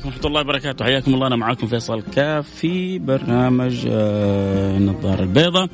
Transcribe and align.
عليكم 0.00 0.08
ورحمة 0.08 0.26
الله 0.26 0.40
وبركاته. 0.40 0.84
حياكم 0.84 1.14
الله. 1.14 1.26
أنا 1.26 1.36
معاكم 1.36 1.66
فيصل 1.66 2.02
كاف 2.02 2.48
في 2.48 2.98
برنامج 2.98 3.86
آه، 3.90 4.76
النظارة 4.76 5.22
البيضاء 5.22 5.68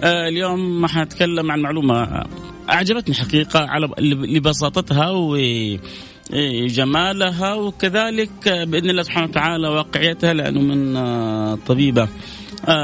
آه، 0.00 0.28
اليوم 0.28 0.86
حنتكلم 0.86 1.50
عن 1.50 1.60
معلومة 1.60 2.24
أعجبتني 2.70 3.14
حقيقة 3.14 3.60
على 3.60 3.88
لبساطتها 3.98 5.10
وجمالها 6.30 7.54
وكذلك 7.54 8.48
بإذن 8.48 8.90
الله 8.90 9.02
سبحانه 9.02 9.26
وتعالى 9.26 9.68
واقعيتها 9.68 10.32
لأنه 10.32 10.60
من 10.60 10.96
آه، 10.96 11.58
طبيبة 11.66 12.02
آه 12.02 12.08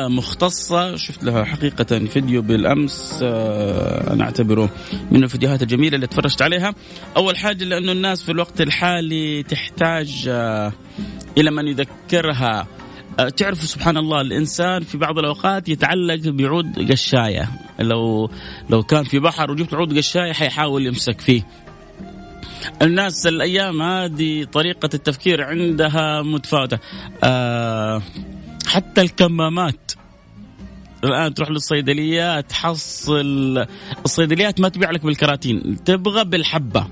مختصة 0.08 0.96
شفت 0.96 1.24
لها 1.24 1.44
حقيقة 1.44 1.98
فيديو 2.06 2.42
بالأمس 2.42 3.20
آه 3.22 4.12
أنا 4.12 4.24
أعتبره 4.24 4.70
من 5.10 5.24
الفيديوهات 5.24 5.62
الجميلة 5.62 5.96
اللي 5.96 6.06
تفرجت 6.06 6.42
عليها. 6.42 6.74
أول 7.16 7.36
حاجة 7.36 7.64
لأنه 7.64 7.92
الناس 7.92 8.22
في 8.22 8.32
الوقت 8.32 8.60
الحالي 8.60 9.42
تحتاج 9.42 10.24
آه 10.28 10.72
إلى 11.38 11.50
من 11.50 11.68
يذكرها. 11.68 12.66
آه 13.20 13.28
تعرفوا 13.28 13.66
سبحان 13.66 13.96
الله 13.96 14.20
الإنسان 14.20 14.82
في 14.82 14.98
بعض 14.98 15.18
الأوقات 15.18 15.68
يتعلق 15.68 16.28
بعود 16.28 16.92
قشاية. 16.92 17.50
لو 17.78 18.30
لو 18.70 18.82
كان 18.82 19.04
في 19.04 19.18
بحر 19.18 19.50
وجبت 19.50 19.74
عود 19.74 19.96
قشاية 19.96 20.32
حيحاول 20.32 20.86
يمسك 20.86 21.20
فيه. 21.20 21.46
الناس 22.82 23.26
الأيام 23.26 23.82
هذه 23.82 24.44
طريقة 24.44 24.88
التفكير 24.94 25.42
عندها 25.42 26.22
متفاوتة. 26.22 26.78
آه 27.24 28.02
حتى 28.66 29.00
الكمامات. 29.00 29.92
الآن 31.04 31.34
تروح 31.34 31.50
للصيدليه 31.50 32.40
تحصل 32.40 33.66
الصيدليات 34.04 34.60
ما 34.60 34.68
تبيع 34.68 34.90
لك 34.90 35.04
بالكراتين 35.04 35.84
تبغى 35.84 36.24
بالحبة. 36.24 36.86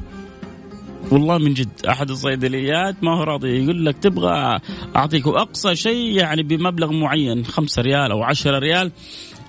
والله 1.11 1.39
من 1.39 1.55
جد 1.55 1.87
أحد 1.89 2.11
الصيدليات 2.11 3.05
ما 3.05 3.19
هو 3.19 3.23
راضي 3.23 3.65
يقول 3.65 3.87
لك 3.87 3.97
تبغى 3.99 4.61
أعطيك. 4.97 5.27
اقصى 5.27 5.77
شيء 5.77 6.17
يعني 6.17 6.43
بمبلغ 6.43 6.93
معين 6.93 7.45
خمسة 7.45 7.83
ريال 7.83 8.11
أو 8.11 8.23
عشرة 8.23 8.59
ريال. 8.59 8.93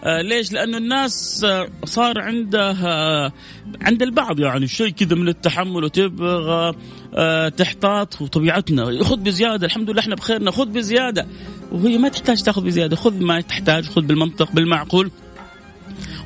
آه 0.04 0.22
ليش؟ 0.22 0.52
لأنه 0.52 0.78
الناس 0.78 1.44
آه 1.44 1.68
صار 1.86 2.20
عندها 2.20 2.88
آه 2.88 3.32
عند 3.82 4.02
البعض 4.02 4.40
يعني 4.40 4.68
شيء 4.68 4.90
كذا 4.90 5.16
من 5.16 5.28
التحمل 5.28 5.84
وتبغى 5.84 6.74
آه 7.16 7.50
تحتاط 7.50 8.22
وطبيعتنا 8.22 9.04
خذ 9.04 9.18
بزيادة 9.18 9.66
الحمد 9.66 9.90
لله 9.90 10.00
إحنا 10.00 10.16
بخيرنا 10.16 10.52
خذ 10.52 10.66
بزيادة. 10.66 11.28
وهي 11.76 11.98
ما 11.98 12.10
تحتاج 12.10 12.44
تاخذ 12.44 12.64
بزيادة. 12.64 12.96
خذ 12.96 13.24
ما 13.24 13.42
تحتاج 13.42 13.86
خذ 13.86 14.02
بالمنطق 14.02 14.52
بالمعقول. 14.52 15.12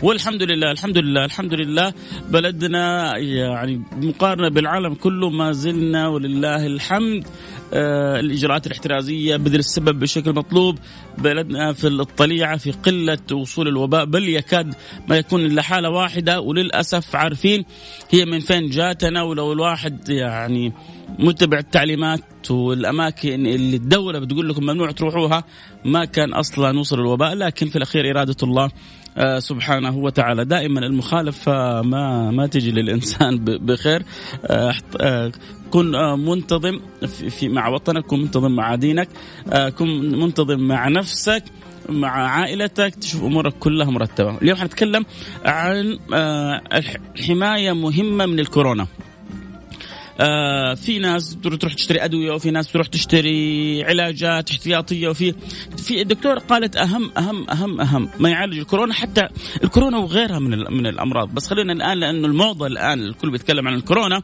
والحمد 0.01 0.43
لله 0.43 0.71
الحمد 0.71 0.97
لله 0.97 1.25
الحمد 1.25 1.53
لله. 1.53 1.93
بلدنا 2.29 3.17
يعني 3.17 3.81
مقارنة 3.91 4.49
بالعالم 4.49 4.93
كله 4.93 5.29
ما 5.29 5.51
زلنا 5.51 6.07
ولله 6.07 6.65
الحمد. 6.65 7.27
آه 7.73 8.19
الإجراءات 8.19 8.67
الاحترازية 8.67 9.35
بذل 9.35 9.59
السبب 9.59 9.99
بشكل 9.99 10.33
مطلوب 10.33 10.77
بلدنا 11.17 11.73
في 11.73 11.87
الطليعة 11.87 12.57
في 12.57 12.71
قلة 12.71 13.17
وصول 13.31 13.67
الوباء 13.67 14.05
بل 14.05 14.29
يكاد 14.29 14.75
ما 15.07 15.17
يكون 15.17 15.45
إلا 15.45 15.61
حالة 15.61 15.89
واحدة 15.89 16.41
وللأسف 16.41 17.15
عارفين 17.15 17.65
هي 18.09 18.25
من 18.25 18.39
فين 18.39 18.69
جاتنا 18.69 19.23
ولو 19.23 19.53
الواحد 19.53 20.09
يعني 20.09 20.73
متبع 21.19 21.57
التعليمات 21.57 22.51
والأماكن 22.51 23.47
اللي 23.47 23.75
الدولة 23.75 24.19
بتقول 24.19 24.49
لكم 24.49 24.63
ممنوع 24.63 24.91
تروحوها 24.91 25.43
ما 25.85 26.05
كان 26.05 26.33
أصلا 26.33 26.79
وصل 26.79 26.99
الوباء 26.99 27.33
لكن 27.33 27.67
في 27.67 27.75
الأخير 27.75 28.11
إرادة 28.11 28.35
الله 28.43 28.71
سبحانه 29.39 29.97
وتعالى. 29.97 30.45
دائما 30.45 30.79
المخالفه 30.79 31.81
ما 31.81 32.31
ما 32.31 32.47
تجي 32.47 32.71
للإنسان 32.71 33.37
بخير. 33.45 34.03
آه 34.45 34.73
آه 35.01 35.31
كن 35.71 35.91
منتظم 36.25 36.79
في 37.07 37.49
مع 37.49 37.67
وطنك 37.67 38.05
كن 38.05 38.19
منتظم 38.19 38.51
مع 38.51 38.75
دينك 38.75 39.09
كن 39.77 39.87
منتظم 40.19 40.59
مع 40.59 40.87
نفسك 40.87 41.43
مع 41.89 42.09
عائلتك. 42.09 42.95
تشوف 42.95 43.23
أمورك 43.23 43.53
كلها 43.53 43.91
مرتبة. 43.91 44.37
اليوم 44.37 44.57
حنتكلم 44.57 45.05
عن 45.45 45.99
حماية 47.27 47.71
مهمة 47.71 48.25
من 48.25 48.39
الكورونا. 48.39 48.87
آه 50.19 50.73
في 50.73 50.99
ناس 50.99 51.37
تروح 51.43 51.73
تشتري 51.73 52.03
أدوية 52.03 52.31
وفي 52.31 52.51
ناس 52.51 52.71
تروح 52.71 52.87
تشتري 52.87 53.83
علاجات 53.83 54.51
احتياطية 54.51 55.07
وفي 55.07 55.33
في 55.77 56.01
الدكتور 56.01 56.39
قالت 56.39 56.75
اهم 56.75 57.11
اهم 57.17 57.49
اهم 57.49 57.81
أهم 57.81 58.09
ما 58.19 58.29
يعالج 58.29 58.57
الكورونا 58.57 58.93
حتى 58.93 59.27
الكورونا 59.63 59.97
وغيرها 59.97 60.39
من 60.39 60.49
من 60.49 60.87
الأمراض. 60.87 61.33
بس 61.33 61.47
خلينا 61.47 61.73
الآن 61.73 61.97
لأنه 61.97 62.27
الموضة 62.27 62.67
الآن 62.67 62.99
الكل 62.99 63.31
بيتكلم 63.31 63.67
عن 63.67 63.73
الكورونا. 63.73 64.21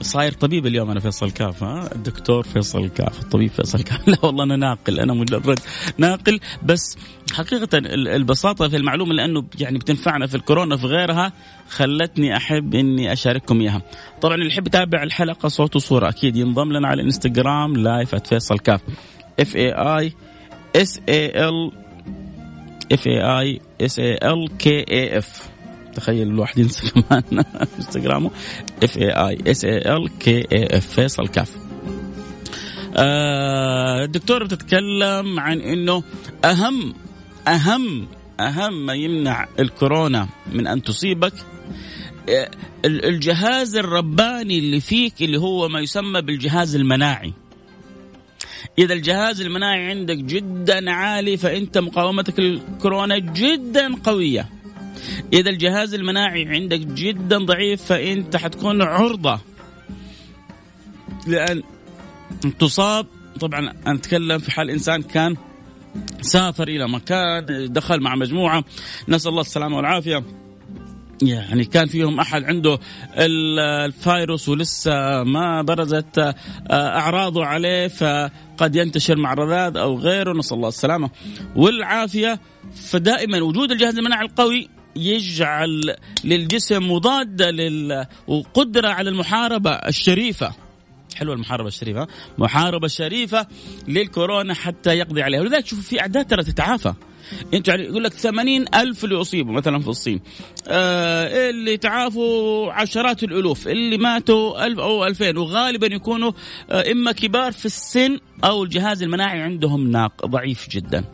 صاير 0.00 0.32
طبيب 0.32 0.66
اليوم 0.66 0.90
أنا 0.90 1.00
فيصل 1.00 1.30
كاف 1.30 1.62
ها؟ 1.62 1.90
الدكتور 1.94 2.42
فيصل 2.42 2.88
كاف 2.88 3.20
الطبيب 3.20 3.50
فيصل 3.50 3.82
كاف. 3.82 4.08
لا 4.08 4.16
والله 4.22 4.44
أنا 4.44 4.56
ناقل 4.56 5.00
أنا 5.00 5.14
مجرد 5.14 5.60
ناقل. 5.98 6.40
بس 6.62 6.98
حقيقة 7.32 7.78
البساطة 8.16 8.68
في 8.68 8.76
المعلومة 8.76 9.12
لأنه 9.14 9.44
يعني 9.60 9.78
بتنفعنا 9.78 10.26
في 10.26 10.34
الكورونا 10.34 10.76
في 10.76 10.86
غيرها 10.86 11.32
خلتني 11.68 12.36
أحب 12.36 12.74
إني 12.74 13.12
أشارككم 13.12 13.60
إياها. 13.60 13.82
طبعا 14.20 14.34
اللي 14.34 14.46
يحب 14.46 14.66
يتابع 14.66 15.02
الحلقة 15.02 15.48
صوت 15.48 15.76
وصورة 15.76 16.08
أكيد 16.08 16.36
ينضم 16.36 16.72
لنا 16.72 16.88
على 16.88 17.00
الانستغرام 17.00 17.76
لايف 17.76 18.14
@فيصل 18.14 18.58
كاف. 18.58 18.80
F 19.40 19.56
A 19.56 19.72
I 19.72 20.12
S 20.76 21.00
A 21.08 21.48
L 21.48 21.72
F 22.92 23.06
A 23.06 23.40
I 23.40 23.60
S 23.80 23.98
A 23.98 24.14
L 24.14 24.56
K 24.58 24.84
A 24.90 25.18
F 25.18 25.48
تخيل 25.98 26.28
الواحد 26.28 26.58
ينسى 26.58 26.90
كمان 26.90 27.44
انستغرامه. 27.76 28.30
F 28.82 28.98
A 28.98 29.10
I 29.10 29.38
S 29.46 29.64
A 29.64 29.96
L 29.96 30.18
K 30.18 30.46
A 30.52 30.66
F 30.78 30.86
فيصل 30.86 31.28
كاف. 31.28 31.56
آه 32.96 34.04
الدكتورة 34.04 34.44
بتتكلم 34.44 35.40
عن 35.40 35.60
إنه 35.60 36.02
أهم 36.44 36.94
أهم 37.48 38.06
أهم 38.40 38.86
ما 38.86 38.94
يمنع 38.94 39.46
الكورونا 39.58 40.28
من 40.52 40.66
أن 40.66 40.82
تصيبك 40.82 41.32
الجهاز 42.84 43.76
الرباني 43.76 44.58
اللي 44.58 44.80
فيك 44.80 45.22
اللي 45.22 45.38
هو 45.38 45.68
ما 45.68 45.80
يسمى 45.80 46.22
بالجهاز 46.22 46.76
المناعي. 46.76 47.32
إذا 48.78 48.94
الجهاز 48.94 49.40
المناعي 49.40 49.90
عندك 49.90 50.16
جدا 50.16 50.90
عالي 50.90 51.36
فأنت 51.36 51.78
مقاومتك 51.78 52.40
للكورونا 52.40 53.18
جدا 53.18 53.94
قوية. 53.94 54.48
إذا 55.32 55.50
الجهاز 55.50 55.94
المناعي 55.94 56.48
عندك 56.48 56.80
جدا 56.80 57.38
ضعيف 57.38 57.82
فانت 57.82 58.36
حتكون 58.36 58.82
عرضة 58.82 59.40
لأن 61.26 61.62
تصاب. 62.58 63.06
طبعا 63.40 63.60
أنا 63.86 63.98
أتكلم 63.98 64.38
في 64.38 64.50
حال 64.50 64.70
إنسان 64.70 65.02
كان 65.02 65.36
سافر 66.20 66.68
إلى 66.68 66.88
مكان 66.88 67.46
دخل 67.72 68.00
مع 68.00 68.14
مجموعة 68.14 68.64
نسأل 69.08 69.30
الله 69.30 69.40
السلامة 69.40 69.76
والعافية. 69.76 70.24
يعني 71.22 71.64
كان 71.64 71.86
فيهم 71.86 72.20
أحد 72.20 72.44
عنده 72.44 72.78
الفيروس 73.16 74.48
ولسه 74.48 75.22
ما 75.22 75.62
برزت 75.62 76.34
أعراضه 76.70 77.44
عليه 77.44 77.88
فقد 77.88 78.76
ينتشر 78.76 79.16
مع 79.16 79.32
الرذاذ 79.32 79.76
أو 79.76 79.98
غيره. 79.98 80.32
نسأل 80.32 80.56
الله 80.56 80.68
السلامة 80.68 81.10
والعافية. 81.56 82.40
فدائما 82.74 83.42
وجود 83.42 83.72
الجهاز 83.72 83.98
المناعي 83.98 84.26
القوي 84.26 84.68
يجعل 84.98 85.96
للجسم 86.24 86.90
مضادة 86.92 87.50
لل... 87.50 88.06
وقدرة 88.26 88.88
على 88.88 89.10
المحاربة 89.10 89.70
الشريفة. 89.70 90.52
حلوة 91.16 91.34
المحاربة 91.34 91.68
الشريفة 91.68 92.06
محاربة 92.38 92.88
شريفة 92.88 93.46
للكورونا 93.88 94.54
حتى 94.54 94.90
يقضي 94.90 95.22
عليها. 95.22 95.40
ولذلك 95.40 95.66
شوفوا 95.66 95.84
في 95.84 96.00
أعداد 96.00 96.26
ترى 96.26 96.42
تتعافى. 96.42 96.94
أنتوا 97.54 97.74
يعني 97.74 97.88
يقول 97.88 98.04
لك 98.04 98.12
ثمانين 98.12 98.64
ألف 98.74 99.04
اللي 99.04 99.20
أصيبوا 99.20 99.52
مثلا 99.52 99.78
في 99.78 99.88
الصين. 99.88 100.20
آه 100.68 101.50
اللي 101.50 101.76
تعافوا 101.76 102.72
عشرات 102.72 103.22
الألوف 103.22 103.68
اللي 103.68 103.98
ماتوا 103.98 104.66
ألف 104.66 104.78
أو 104.78 105.06
ألفين 105.06 105.36
وغالبا 105.36 105.86
يكونوا 105.86 106.32
آه 106.70 106.92
إما 106.92 107.12
كبار 107.12 107.52
في 107.52 107.66
السن 107.66 108.18
أو 108.44 108.64
الجهاز 108.64 109.02
المناعي 109.02 109.40
عندهم 109.40 109.90
ناق 109.90 110.26
ضعيف 110.26 110.68
جدا. 110.68 111.04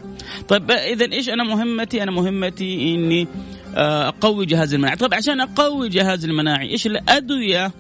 طيب 0.49 0.71
إذا 0.71 1.13
إيش 1.13 1.29
أنا 1.29 1.45
مهمتي؟ 1.45 2.03
أنا 2.03 2.11
مهمتي 2.11 2.95
إني 2.95 3.29
آه، 3.75 4.09
أقوي 4.09 4.47
جهاز 4.47 4.75
المناعي 4.75 4.97
طيب 4.97 5.15
عشان 5.15 5.41
أقوي 5.41 5.89
جهاز 5.89 6.25
المناعي 6.25 6.71
إيش 6.71 6.87
الأدوية 6.87 7.73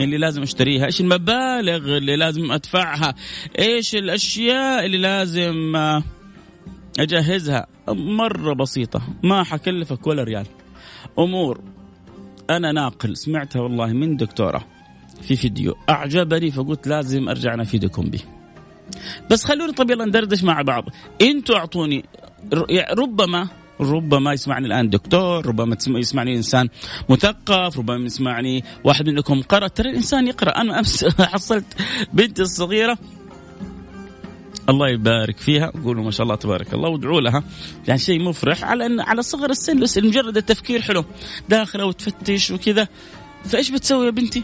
اللي 0.00 0.18
لازم 0.18 0.42
أشتريها؟ 0.42 0.86
إيش 0.86 1.00
المبالغ 1.00 1.96
اللي 1.96 2.16
لازم 2.16 2.52
أدفعها؟ 2.52 3.14
إيش 3.58 3.94
الأشياء 3.94 4.86
اللي 4.86 4.98
لازم 4.98 5.76
آه، 5.76 6.02
أجهزها؟ 6.98 7.66
مرة 7.88 8.54
بسيطة. 8.54 9.02
ما 9.22 9.42
حكلفك 9.44 10.06
ولا 10.06 10.24
ريال. 10.24 10.46
أمور. 11.18 11.60
أنا 12.50 12.72
ناقل. 12.72 13.16
سمعتها 13.16 13.62
والله 13.62 13.86
من 13.86 14.16
دكتورة 14.16 14.66
في 15.22 15.36
فيديو. 15.36 15.76
أعجبني 15.90 16.50
فقلت 16.50 16.86
لازم 16.86 17.28
أرجع 17.28 17.62
أفيدكم 17.62 18.02
به 18.02 18.20
بس 19.30 19.44
خلوني 19.44 19.72
طب 19.72 19.90
يلا 19.90 20.04
ندردش 20.04 20.44
مع 20.44 20.62
بعض. 20.62 20.84
إنتوا 21.22 21.56
أعطوني 21.56 22.04
ربما 22.92 23.48
ربما 23.80 24.32
يسمعني 24.32 24.66
الآن 24.66 24.90
دكتور 24.90 25.46
ربما 25.46 25.76
يسمعني 25.88 26.36
إنسان 26.36 26.68
مثقف 27.08 27.78
ربما 27.78 28.06
يسمعني 28.06 28.64
واحد 28.84 29.08
منكم 29.08 29.42
قرأ. 29.42 29.68
ترى 29.68 29.90
الإنسان 29.90 30.26
يقرأ. 30.26 30.50
أنا 30.50 30.78
أمس 30.78 31.04
حصلت 31.34 31.64
بنتي 32.12 32.42
الصغيرة. 32.42 32.98
الله 34.68 34.88
يبارك 34.88 35.38
فيها. 35.38 35.72
قولوا 35.84 36.04
ما 36.04 36.10
شاء 36.10 36.22
الله 36.24 36.34
تبارك 36.34 36.74
الله 36.74 36.88
وادعوا 36.88 37.20
لها. 37.20 37.42
يعني 37.88 38.00
شيء 38.00 38.22
مفرح. 38.22 38.64
على 38.64 38.86
ان 38.86 39.00
على 39.00 39.22
صغر 39.22 39.50
السن 39.50 39.80
بس 39.80 39.98
مجرد 39.98 40.36
التفكير 40.36 40.82
حلو. 40.82 41.04
داخلة 41.48 41.84
وتفتش 41.84 42.50
وكذا. 42.50 42.88
فإيش 43.44 43.70
بتسوي 43.70 44.06
يا 44.06 44.10
بنتي؟ 44.10 44.42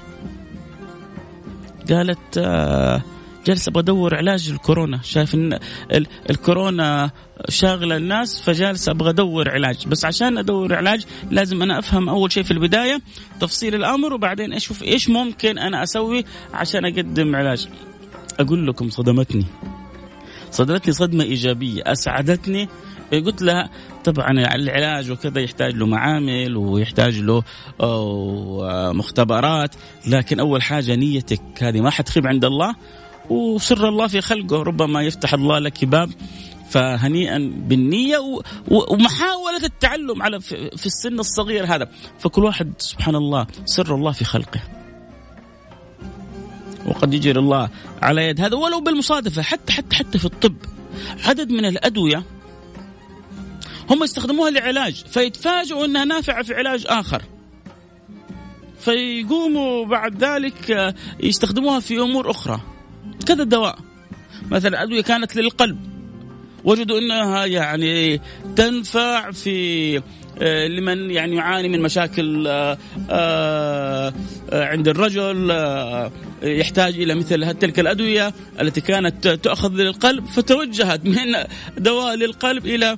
قالت 1.88 2.38
آه 2.38 3.02
جالس 3.46 3.69
أبغى 3.69 3.81
ادور 3.81 4.14
علاج 4.14 4.48
الكورونا. 4.48 5.00
شايف 5.02 5.34
إن 5.34 5.58
الكورونا 6.31 7.10
شاغلة 7.48 7.96
الناس 7.96 8.40
فجالس 8.40 8.88
أبغى 8.88 9.10
أدور 9.10 9.50
علاج. 9.50 9.88
بس 9.88 10.04
عشان 10.04 10.38
أدور 10.38 10.75
علاج 10.75 11.04
لازم 11.31 11.62
أنا 11.62 11.78
أفهم 11.78 12.08
أول 12.08 12.32
شيء 12.32 12.43
في 12.43 12.50
البداية 12.50 13.00
تفصيل 13.40 13.75
الأمر 13.75 14.12
وبعدين 14.12 14.52
أشوف 14.52 14.82
إيش 14.82 15.08
ممكن 15.08 15.58
أنا 15.58 15.82
أسوي 15.82 16.25
عشان 16.54 16.84
أقدم 16.84 17.37
علاج. 17.37 17.69
أقول 18.40 18.66
لكم 18.66 18.90
صدمتني. 18.90 19.44
صدمتني 20.50 20.93
صدمة 20.93 21.25
إيجابية. 21.25 21.82
أسعدتني. 21.87 22.69
قلت 23.12 23.43
لها 23.43 23.70
طبعا 24.04 24.31
العلاج 24.31 25.10
وكذا 25.10 25.40
يحتاج 25.40 25.75
له 25.75 25.87
معامل 25.87 26.56
ويحتاج 26.56 27.19
له 27.19 27.43
مختبرات 28.93 29.75
لكن 30.06 30.40
أول 30.40 30.62
حاجة 30.62 30.94
نيتك. 30.94 31.43
هذه 31.62 31.81
ما 31.81 31.90
حتخيب 31.90 32.26
عند 32.26 32.44
الله. 32.44 32.75
وسر 33.31 33.88
الله 33.88 34.06
في 34.06 34.20
خلقه 34.20 34.62
ربما 34.62 35.02
يفتح 35.02 35.34
الله 35.34 35.58
لك 35.58 35.84
باب 35.84 36.11
فهنيئا 36.70 37.52
بالنية 37.55 38.19
ومحاولة 38.69 39.64
التعلم 39.64 40.23
على 40.23 40.40
في 40.76 40.87
السن 40.87 41.19
الصغير 41.19 41.64
هذا. 41.75 41.88
فكل 42.19 42.44
واحد 42.44 42.73
سبحان 42.78 43.14
الله 43.14 43.46
سر 43.64 43.94
الله 43.94 44.12
في 44.12 44.25
خلقه. 44.25 44.61
وقد 46.87 47.14
يجري 47.14 47.38
الله 47.40 47.69
على 48.02 48.28
يد 48.28 48.40
هذا 48.40 48.56
ولو 48.56 48.81
بالمصادفة 48.81 49.43
حتى 49.43 49.72
حتى 49.72 49.96
حتى 49.96 50.19
في 50.19 50.25
الطب. 50.25 50.56
عدد 51.25 51.50
من 51.50 51.64
الأدوية 51.64 52.22
هم 53.90 54.02
يستخدموها 54.02 54.50
لعلاج 54.50 54.94
فيتفاجئوا 54.94 55.84
أنها 55.84 56.05
نافعة 56.05 56.43
في 56.43 56.55
علاج 56.55 56.84
آخر. 56.87 57.22
فيقوموا 58.81 59.87
بعد 59.87 60.25
ذلك 60.25 60.94
يستخدموها 61.20 61.81
في 61.81 62.00
أمور 62.00 62.31
أخرى. 62.31 62.61
كذا 63.26 63.44
دواء 63.44 63.78
مثلا 64.50 64.82
أدوية 64.82 65.02
كانت 65.02 65.37
للقلب 65.37 65.78
وجدوا 66.64 66.99
أنها 66.99 67.44
يعني 67.44 68.20
تنفع 68.56 69.31
في 69.31 69.96
آه، 70.43 70.67
لمن 70.67 71.11
يعني 71.11 71.37
يعاني 71.37 71.69
من 71.69 71.82
مشاكل 71.82 72.46
آه، 72.46 72.78
آه، 73.11 74.12
عند 74.52 74.88
الرجل 74.88 75.50
يحتاج 76.43 76.94
إلى 76.94 77.14
مثل 77.14 77.55
تلك 77.55 77.81
الأدوية 77.81 78.32
التي 78.61 78.81
كانت 78.81 79.29
تؤخذ 79.29 79.72
للقلب 79.72 80.26
فتوجهت 80.26 81.05
من 81.05 81.34
دواء 81.79 82.14
للقلب 82.14 82.67
إلى 82.67 82.96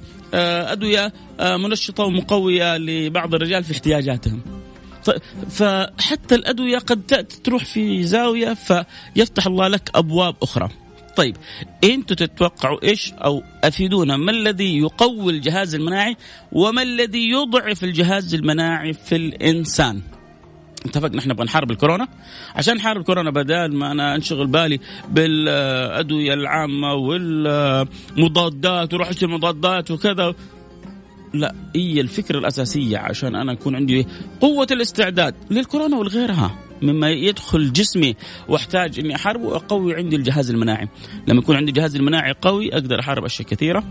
أدوية 0.73 1.13
منشطة 1.41 2.05
ومقوية 2.05 2.77
لبعض 2.77 3.35
الرجال 3.35 3.65
في 3.65 3.73
احتياجاتهم. 3.73 4.58
فحتى 5.51 6.35
الأدوية 6.35 6.79
قد 6.79 7.27
تروح 7.45 7.65
في 7.65 8.03
زاوية 8.03 8.55
فيفتح 8.55 9.47
الله 9.47 9.69
لك 9.69 9.91
أبواب 9.95 10.35
أخرى. 10.43 10.69
طيب 11.17 11.37
أنتم 11.85 12.15
تتوقعوا 12.15 12.85
إيش 12.85 13.13
أو 13.13 13.43
أفيدونا 13.65 14.17
ما 14.17 14.31
الذي 14.31 14.79
يقوي 14.79 15.33
الجهاز 15.33 15.75
المناعي 15.75 16.17
وما 16.53 16.83
الذي 16.83 17.31
يضعف 17.31 17.85
الجهاز 17.85 18.35
المناعي 18.35 18.93
في 18.93 19.17
الإنسان؟ 19.17 20.01
اتفقنا 20.87 21.19
إحنا 21.19 21.33
نبغى 21.33 21.47
نحارب 21.47 21.71
الكورونا 21.71 22.09
عشان 22.55 22.75
نحارب 22.75 23.01
الكورونا 23.01 23.31
بدل 23.31 23.75
ما 23.75 23.93
أنا 23.93 24.15
أنشغل 24.15 24.47
بالي 24.47 24.81
بالأدوية 25.09 26.35
العامة 26.35 26.95
والمضادات 26.95 28.95
وروح 28.95 29.09
أشتري 29.09 29.33
مضادات 29.33 29.91
وكذا 29.91 30.35
لا 31.35 31.55
هي 31.77 32.01
الفكرة 32.01 32.39
الأساسية 32.39 32.99
عشان 32.99 33.35
أنا 33.35 33.53
أكون 33.53 33.77
عندي 33.77 34.07
قوة 34.41 34.67
الاستعداد 34.71 35.35
للكورونا 35.51 35.97
ولغيرها 35.97 36.59
مما 36.83 37.11
يدخل 37.11 37.73
جسمي 37.73 38.17
وأحتاج 38.49 38.99
إني 38.99 39.15
أحاربه 39.15 39.45
وأقوي 39.45 39.95
عندي 39.95 40.17
الجهاز 40.17 40.51
المناعي. 40.51 40.89
لما 41.27 41.39
يكون 41.39 41.57
عندي 41.57 41.71
الجهاز 41.71 41.97
المناعي 41.97 42.35
قوي 42.43 42.73
أقدر 42.73 43.01
أحارب 43.01 43.25
أشياء 43.25 43.49
كثيرة. 43.49 43.85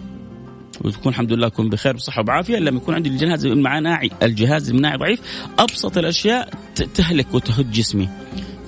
وتكون 0.81 1.11
الحمد 1.11 1.33
لله 1.33 1.47
أكون 1.47 1.69
بخير 1.69 1.93
بصحة 1.93 2.21
وبعافية. 2.21 2.57
لما 2.57 2.77
يكون 2.77 2.95
عندي 2.95 3.09
الجهاز 3.09 3.45
المناعي 3.45 4.09
الجهاز 4.23 4.69
المناعي 4.69 4.97
ضعيف 4.97 5.21
أبسط 5.59 5.97
الأشياء 5.97 6.49
تهلك 6.95 7.33
وتهد 7.33 7.71
جسمي. 7.71 8.09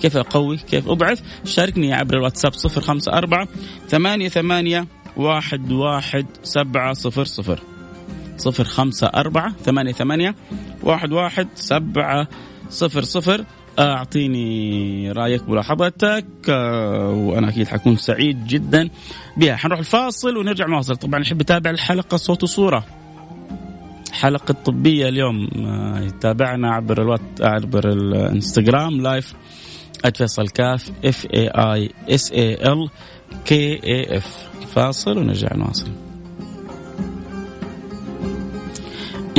كيف 0.01 0.17
أقوي؟ 0.17 0.57
كيف 0.57 0.87
اضعف 0.89 1.21
شاركني 1.45 1.93
عبر 1.93 2.17
الواتساب 2.17 2.51
054 2.53 3.47
ثمانية 3.87 4.29
ثمانية 4.29 4.87
واحد 5.17 5.71
واحد 5.71 6.25
سبعة 6.43 6.93
صفر 6.93 7.23
صفر. 7.23 7.59
صفر 8.39 8.63
خمسة 8.63 9.07
أربعة 9.07 9.53
ثمانية 9.63 9.91
ثمانية 9.91 10.35
واحد 10.83 11.11
واحد 11.11 11.47
سبعة 11.55 12.27
صفر 12.69 13.01
صفر. 13.01 13.45
أعطيني 13.79 15.11
رأيك 15.11 15.49
ملاحظتك 15.49 16.25
آه، 16.49 17.09
وأنا 17.09 17.49
أكيد 17.49 17.67
حكون 17.67 17.95
سعيد 17.95 18.47
جدا 18.47 18.89
بها. 19.37 19.55
حنروح 19.55 19.79
الفاصل 19.79 20.37
ونرجع 20.37 20.67
نواصل. 20.67 20.95
طبعا 20.95 21.23
احب 21.23 21.41
اتابع 21.41 21.69
الحلقة 21.69 22.17
صوت 22.17 22.43
وصورة. 22.43 22.85
حلقة 24.11 24.53
طبية 24.53 25.09
اليوم 25.09 25.47
آه، 25.65 25.99
يتابعنا 25.99 26.73
عبر 26.73 27.01
الوات 27.01 27.21
عبر 27.41 27.89
الانستغرام 27.89 29.01
live 29.01 29.33
@فيصل 30.17 30.47
كاف 30.47 30.91
F 31.05 31.27
A 31.33 31.47
I 31.47 31.89
S 32.09 32.31
A 32.31 32.53
L 32.53 32.89
K 33.45 33.79
A 33.83 34.17
F 34.17 34.49
فاصل 34.75 35.17
ونرجع 35.17 35.55
نواصل. 35.55 36.08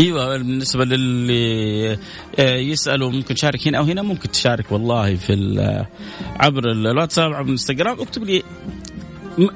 إيوه 0.00 0.36
بالنسبة 0.36 0.84
للي 0.84 1.92
آه، 2.38 2.56
يسألوا 2.56 3.10
ممكن 3.10 3.34
تشارك 3.34 3.68
هنا 3.68 3.78
أو 3.78 3.84
هنا 3.84 4.02
ممكن 4.02 4.30
تشارك 4.30 4.72
والله 4.72 5.16
في 5.16 5.32
عبر 6.40 6.70
الواتساب 6.70 7.32
عبر 7.32 7.46
الإنستغرام. 7.46 8.00
اكتب 8.00 8.24
لي 8.24 8.42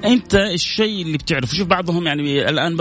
أنت 0.04 0.34
الشيء 0.34 1.02
اللي 1.02 1.18
بتعرفه. 1.18 1.56
شوف 1.56 1.68
بعضهم 1.68 2.06
يعني 2.06 2.48
الآن 2.48 2.76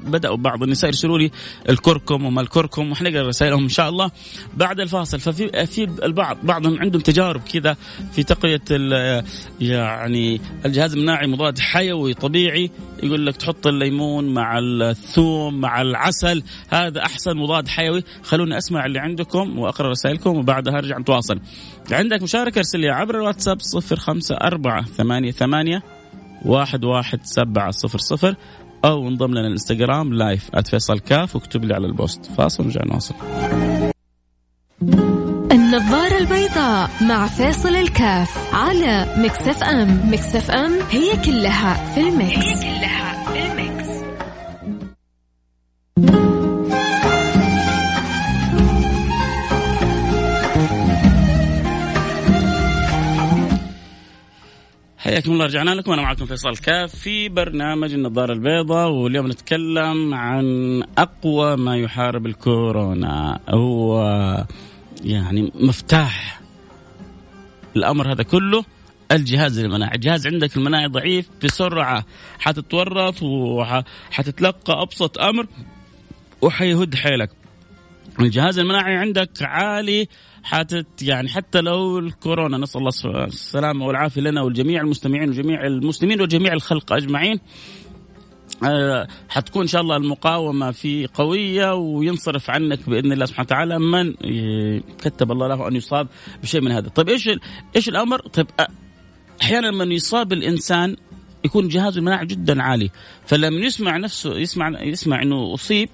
بدأوا 0.00 0.36
بعض 0.36 0.62
النساء 0.62 0.90
يرسلوا 0.90 1.18
لي 1.18 1.30
الكركم 1.68 2.24
وما 2.24 2.40
الكركم 2.40 2.92
وحنقرا 2.92 3.28
رسائلهم 3.28 3.62
إن 3.62 3.68
شاء 3.68 3.88
الله 3.88 4.10
بعد 4.56 4.80
الفاصل. 4.80 5.20
ففي 5.20 5.66
في 5.66 5.84
البعض 5.84 6.38
بعضهم 6.42 6.78
عندهم 6.78 7.02
تجارب 7.02 7.40
كذا 7.52 7.76
في 8.12 8.22
تقوية 8.22 8.60
يعني 9.60 10.40
الجهاز 10.66 10.94
المناعي 10.94 11.26
مضاد 11.26 11.58
حيوي 11.58 12.14
طبيعي. 12.14 12.70
يقول 13.02 13.26
لك 13.26 13.36
تحط 13.36 13.66
الليمون 13.66 14.34
مع 14.34 14.58
الثوم 14.58 15.60
مع 15.60 15.82
العسل 15.82 16.42
هذا 16.68 17.02
أحسن 17.02 17.36
مضاد 17.36 17.68
حيوي. 17.68 18.04
خلوني 18.22 18.58
أسمع 18.58 18.86
اللي 18.86 18.98
عندكم 18.98 19.58
وأقرأ 19.58 19.90
رسائلكم 19.90 20.36
وبعدها 20.36 20.78
أرجع 20.78 20.98
نتواصل. 20.98 21.40
عندك 21.90 22.22
مشاركة 22.22 22.58
ارسل 22.58 22.80
لي 22.80 22.88
عبر 22.88 23.14
الواتساب 23.14 23.58
054 23.74 24.84
ثمانية 24.84 25.30
ثمانية 25.30 25.82
واحد 26.44 26.84
واحد 26.84 27.20
سبعة 27.22 27.70
صفر 27.70 27.98
صفر 27.98 28.36
أو 28.84 29.08
انضم 29.08 29.30
لنا 29.30 29.40
الإنستغرام 29.40 30.14
live 30.14 30.50
@فيصل 30.70 30.98
كاف 30.98 31.36
واكتب 31.36 31.64
لي 31.64 31.74
على 31.74 31.86
ال 31.86 31.93
post. 31.93 32.26
فاصل 32.26 32.62
ونرجع 32.62 32.80
نواصل. 32.84 33.14
النظارة 35.52 36.18
البيضاء 36.18 36.90
مع 37.02 37.26
فيصل 37.26 37.68
الكاف 37.68 38.54
على 38.54 39.14
Mix 39.18 39.62
FM. 39.62 40.12
Mix 40.12 40.50
FM 40.50 40.72
هي 40.90 41.16
كلها 41.24 41.94
في 41.94 42.00
ال 42.00 42.07
mix, 42.07 42.36
هي 42.36 42.54
كلها 42.54 43.11
حياكم 55.12 55.32
الله 55.32 55.44
رجعنا 55.44 55.70
لكم. 55.70 55.92
أنا 55.92 56.02
معكم 56.02 56.26
فيصل 56.26 56.56
كاف 56.56 56.94
في 56.94 57.28
برنامج 57.28 57.92
النظارة 57.92 58.32
البيضاء 58.32 58.90
واليوم 58.90 59.26
نتكلم 59.26 60.14
عن 60.14 60.82
أقوى 60.98 61.56
ما 61.56 61.76
يحارب 61.76 62.26
الكورونا. 62.26 63.40
هو 63.48 64.46
يعني 65.04 65.52
مفتاح 65.54 66.40
الأمر 67.76 68.12
هذا 68.12 68.22
كله 68.22 68.64
الجهاز 69.12 69.58
المناعي. 69.58 69.94
الجهاز 69.94 70.26
عندك 70.26 70.56
المناعي 70.56 70.86
ضعيف 70.86 71.28
بسرعة 71.44 72.04
حتتورط 72.38 73.22
وحتتلقى 73.22 74.82
أبسط 74.82 75.18
أمر 75.18 75.46
وحيهد 76.42 76.94
حيلك. 76.94 77.30
الجهاز 78.20 78.58
المناعي 78.58 78.96
عندك 78.96 79.30
عالي 79.42 80.08
حتت 80.42 81.02
يعني 81.02 81.28
حتى 81.28 81.60
لو 81.60 81.98
الكورونا 81.98 82.58
نسأل 82.58 82.80
الله 82.80 83.24
السلامة 83.24 83.86
والعافية 83.86 84.20
لنا 84.20 84.42
والجميع 84.42 84.80
المستمعين 84.80 85.30
وجميع 85.30 85.66
المسلمين 85.66 86.20
وجميع 86.20 86.52
الخلق 86.52 86.92
أجمعين. 86.92 87.40
آه، 88.64 89.08
حتكون 89.28 89.62
إن 89.62 89.68
شاء 89.68 89.82
الله 89.82 89.96
المقاومة 89.96 90.70
في 90.70 91.06
قوية 91.06 91.74
وينصرف 91.74 92.50
عنك 92.50 92.90
بإذن 92.90 93.12
الله 93.12 93.26
سبحانه 93.26 93.46
وتعالى. 93.46 93.78
من 93.78 94.12
كتب 94.98 95.32
الله 95.32 95.48
له 95.48 95.68
أن 95.68 95.76
يصاب 95.76 96.08
بشيء 96.42 96.60
من 96.60 96.72
هذا، 96.72 96.88
طيب 96.88 97.08
إيش 97.08 97.28
إيش 97.76 97.88
الأمر؟ 97.88 98.20
طيب 98.20 98.46
أحيانا 99.42 99.70
من 99.70 99.92
يصاب 99.92 100.32
الإنسان 100.32 100.96
يكون 101.44 101.68
جهازه 101.68 101.98
المناعي 101.98 102.26
جدا 102.26 102.62
عالي، 102.62 102.90
فلما 103.26 103.60
يسمع 103.66 103.96
نفسه 103.96 104.38
يسمع 104.38 104.82
يسمع 104.82 105.22
إنه 105.22 105.54
أصيب 105.54 105.88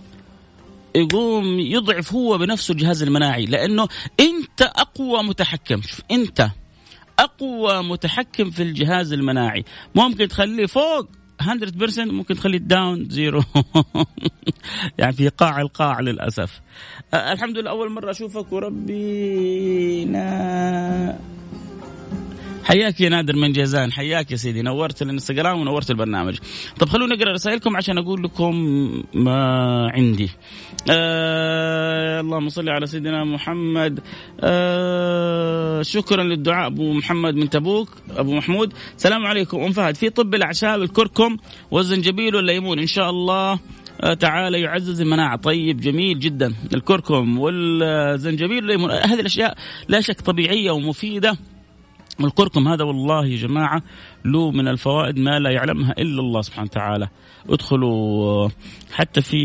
يقوم 0.95 1.61
يضعف 1.61 2.13
هو 2.13 2.39
بنفسه 2.39 2.73
الجهاز 2.73 3.03
المناعي 3.03 3.45
لأنه 3.45 3.89
أنت 4.21 4.63
أقوى 4.63 5.23
متحكم. 5.23 5.83
شوف 5.83 6.01
أنت 6.11 6.49
أقوى 7.19 7.83
متحكم 7.83 8.51
في 8.51 8.63
الجهاز 8.63 9.13
المناعي. 9.13 9.65
ممكن 9.95 10.29
تخليه 10.29 10.67
فوق 10.67 11.09
100% 11.43 11.99
ممكن 11.99 12.35
تخليه 12.35 12.59
down 12.59 13.09
zero 13.11 13.43
يعني 14.99 15.13
في 15.13 15.29
قاع 15.29 15.61
القاع 15.61 16.01
للأسف. 16.01 16.61
الحمد 17.15 17.59
لله 17.59 17.71
أول 17.71 17.93
مرة 17.93 18.11
أشوفك 18.11 18.53
وربينا 18.53 20.19
حياك 22.69 23.01
يا 23.01 23.09
نادر 23.09 23.37
من 23.37 23.53
جيزان 23.53 23.93
حياك 23.93 24.31
يا 24.31 24.37
سيدي 24.37 24.63
نورت 24.63 25.03
الانستغرام 25.03 25.61
ونورت 25.61 25.91
البرنامج. 25.91 26.39
طب 26.79 26.89
خلونا 26.89 27.15
نقرا 27.15 27.33
رسائلكم 27.33 27.77
عشان 27.77 27.99
أقول 27.99 28.23
لكم 28.23 28.55
ما 29.15 29.39
عندي. 29.95 30.31
آه 30.91 32.21
اللهم 32.21 32.49
صل 32.49 32.69
على 32.69 32.87
سيدنا 32.87 33.25
محمد. 33.25 34.01
آه 34.41 35.83
شكرا 35.83 36.23
للدعاء 36.23 36.67
أبو 36.67 36.93
محمد 36.93 37.35
من 37.35 37.51
تبوك 37.51 37.89
أبو 38.17 38.35
محمود. 38.35 38.73
السلام 38.97 39.27
عليكم 39.27 39.61
أم 39.61 39.73
فهد. 39.73 39.95
في 39.95 40.11
طب 40.11 40.35
الأعشاب 40.35 40.83
الكركم 40.83 41.37
والزنجبيل 41.71 42.37
والليمون 42.37 42.79
إن 42.79 42.87
شاء 42.87 43.11
الله 43.11 43.59
آه، 44.01 44.15
تعالى 44.15 44.61
يعزز 44.61 45.01
المناعة. 45.01 45.37
طيب 45.37 45.81
جميل 45.81 46.19
جدا. 46.19 46.55
الكركم 46.75 47.39
والزنجبيل 47.39 48.65
والليمون 48.65 48.91
هذه 48.91 49.21
الأشياء 49.21 49.57
لا 49.89 50.01
شك 50.01 50.21
طبيعية 50.21 50.71
ومفيدة. 50.71 51.37
الكركم 52.27 52.69
هذا 52.69 52.85
والله 52.85 53.27
يا 53.27 53.37
جماعة 53.37 53.83
له 54.25 54.51
من 54.51 54.69
الفوائد 54.69 55.19
ما 55.19 55.39
لا 55.39 55.51
يعلمها 55.51 55.95
إلا 55.99 56.21
الله 56.21 56.43
سبحانه 56.43 56.69
وتعالى. 56.73 57.09
ادخلوا 57.49 58.49
حتى 58.93 59.21
في 59.21 59.37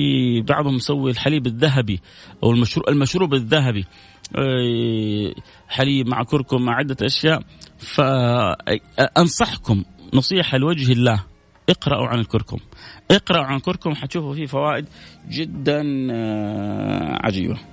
بعضهم 0.42 0.76
مسوي 0.76 1.12
الحليب 1.12 1.48
الذهبي 1.48 2.00
أو 2.44 2.52
المشروب, 2.52 2.90
المشروب 2.90 3.34
الذهبي. 3.34 3.86
آه، 4.36 5.34
حليب 5.68 6.08
مع 6.08 6.24
كركم 6.24 6.62
مع 6.62 6.76
عدة 6.76 6.98
أشياء. 7.02 7.44
فأنصحكم 7.78 9.84
نصيحة 10.14 10.58
لوجه 10.58 10.92
الله. 10.92 11.24
اقرأوا 11.70 12.08
عن 12.08 12.20
الكركم. 12.20 12.58
اقرأوا 13.12 13.44
عن 13.44 13.56
الكركم 13.56 13.96
حتشوفوا 13.96 14.34
فيه 14.34 14.46
فوائد 14.46 14.86
جدا 15.30 16.08
آه، 16.12 17.20
عجيبة. 17.24 17.73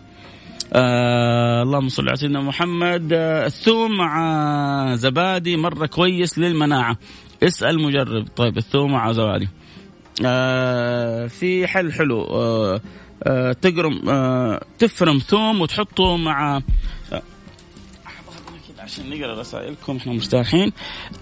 آه 0.72 1.62
اللهم 1.62 1.88
صل 1.88 2.08
على 2.08 2.16
سيدنا 2.16 2.40
محمد. 2.40 3.12
آه 3.12 3.46
الثوم 3.46 3.96
مع 3.96 4.94
زبادي 4.94 5.56
مرة 5.56 5.86
كويس 5.86 6.38
للمناعة. 6.38 6.96
اسأل 7.42 7.82
مجرب. 7.82 8.28
طيب 8.36 8.58
الثوم 8.58 8.92
مع 8.92 9.12
زبادي. 9.12 9.48
آه 10.26 11.26
في 11.26 11.66
حل 11.66 11.92
حلو. 11.92 12.22
آه 12.24 12.80
آه 13.22 13.52
تقرم 13.52 14.08
آه 14.08 14.60
تفرم 14.78 15.18
ثوم 15.18 15.60
وتحطه 15.60 16.16
مع 16.16 16.60
عشان 18.80 19.10
نقرأ 19.10 19.40
رسائلكم 19.40 19.96
إحنا 19.96 20.12
مرتاحين 20.12 20.72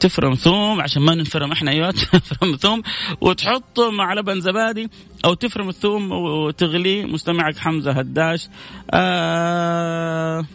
تفرم 0.01 0.35
ثوم 0.35 0.81
عشان 0.81 1.03
ما 1.03 1.15
ننفرم 1.15 1.53
إحنا 1.53 1.71
أيوه 1.71 1.91
تفرم 2.21 2.57
ثوم 2.57 2.83
وتحطه 3.21 3.91
مع 3.91 4.15
لبن 4.15 4.41
زبادي 4.41 4.91
أو 5.25 5.35
تفرم 5.35 5.69
الثوم 5.69 6.13
وتغليه 6.13 7.05
مستمعك 7.05 7.59
حمزة 7.59 7.93
هداش. 7.93 8.49
آه 8.91 10.47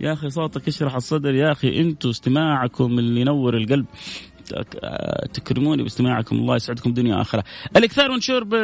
يا 0.00 0.12
أخي 0.12 0.30
صوتك 0.30 0.68
يشرح 0.68 0.94
الصدر. 0.94 1.34
يا 1.34 1.52
أخي 1.52 1.80
أنتم 1.80 2.08
استماعكم 2.08 2.98
اللي 2.98 3.20
ينور 3.20 3.56
القلب. 3.56 3.86
تكرموني 5.34 5.82
باستماعكم 5.82 6.36
الله 6.36 6.56
يسعدكم 6.56 6.94
دنيا 6.94 7.16
واخره. 7.16 7.44
الإكثار 7.76 8.12
من 8.12 8.20
شرب 8.20 8.54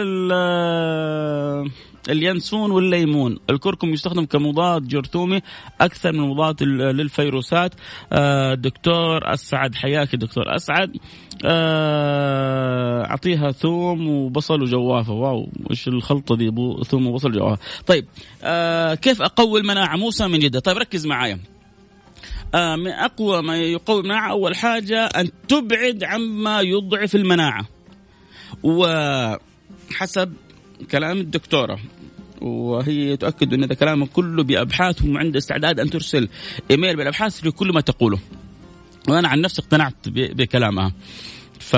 اليانسون 2.08 2.70
والليمون، 2.70 3.38
الكركم 3.50 3.92
يستخدم 3.92 4.24
كمضاد 4.24 4.88
جرثومي 4.88 5.40
أكثر 5.80 6.12
من 6.12 6.20
مضاد 6.20 6.62
للفيروسات. 6.62 7.74
آه، 8.12 8.54
دكتور 8.54 9.34
أسعد 9.34 9.74
حياك 9.74 10.16
دكتور 10.16 10.56
أسعد. 10.56 10.96
آه، 11.44 13.04
أعطيها 13.04 13.50
ثوم 13.50 14.08
وبصل 14.08 14.62
وجوافة، 14.62 15.12
واو 15.12 15.48
إيش 15.70 15.88
الخلطة 15.88 16.36
دي 16.36 16.52
ثوم 16.84 17.06
وبصل 17.06 17.28
وجوافة. 17.28 17.62
طيب 17.86 18.04
آه، 18.42 18.94
كيف 18.94 19.22
أقوي 19.22 19.60
المناعة؟ 19.60 19.96
موسى 19.96 20.26
من 20.26 20.38
جدة، 20.38 20.60
طيب 20.60 20.78
ركز 20.78 21.06
معايا. 21.06 21.38
من 22.54 22.88
أقوى 22.90 23.42
ما 23.42 23.56
يقوي 23.56 24.00
المناعه 24.00 24.30
أول 24.30 24.56
حاجة 24.56 25.04
أن 25.06 25.28
تبعد 25.48 26.04
عما 26.04 26.60
يضعف 26.60 27.14
المناعة. 27.14 27.68
وحسب 28.62 30.32
كلام 30.90 31.18
الدكتورة 31.18 31.78
وهي 32.40 33.16
تؤكد 33.16 33.54
أن 33.54 33.64
هذا 33.64 33.74
كلامه 33.74 34.06
كله 34.06 34.42
بابحاث 34.42 35.04
وعندها 35.04 35.38
استعداد 35.38 35.80
أن 35.80 35.90
ترسل 35.90 36.28
إيميل 36.70 36.96
بالأبحاث 36.96 37.46
لكل 37.46 37.72
ما 37.72 37.80
تقوله. 37.80 38.18
وأنا 39.08 39.28
عن 39.28 39.40
نفسي 39.40 39.62
اقتنعت 39.62 40.08
بكلامها. 40.08 40.92
ف 41.60 41.74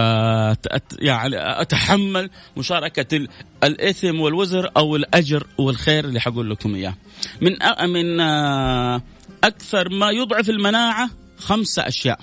يعني 0.98 1.36
أتحمل 1.60 2.30
مشاركة 2.56 3.26
الإثم 3.64 4.20
والوزر 4.20 4.70
أو 4.76 4.96
الأجر 4.96 5.46
والخير 5.58 6.04
اللي 6.04 6.20
حقول 6.20 6.50
لكم 6.50 6.74
إياه. 6.74 6.94
من 7.40 7.52
من 7.92 8.20
آه، 8.20 9.02
أكثر 9.44 9.88
ما 9.88 10.10
يضعف 10.10 10.50
المناعة 10.50 11.10
خمسة 11.38 11.88
أشياء. 11.88 12.20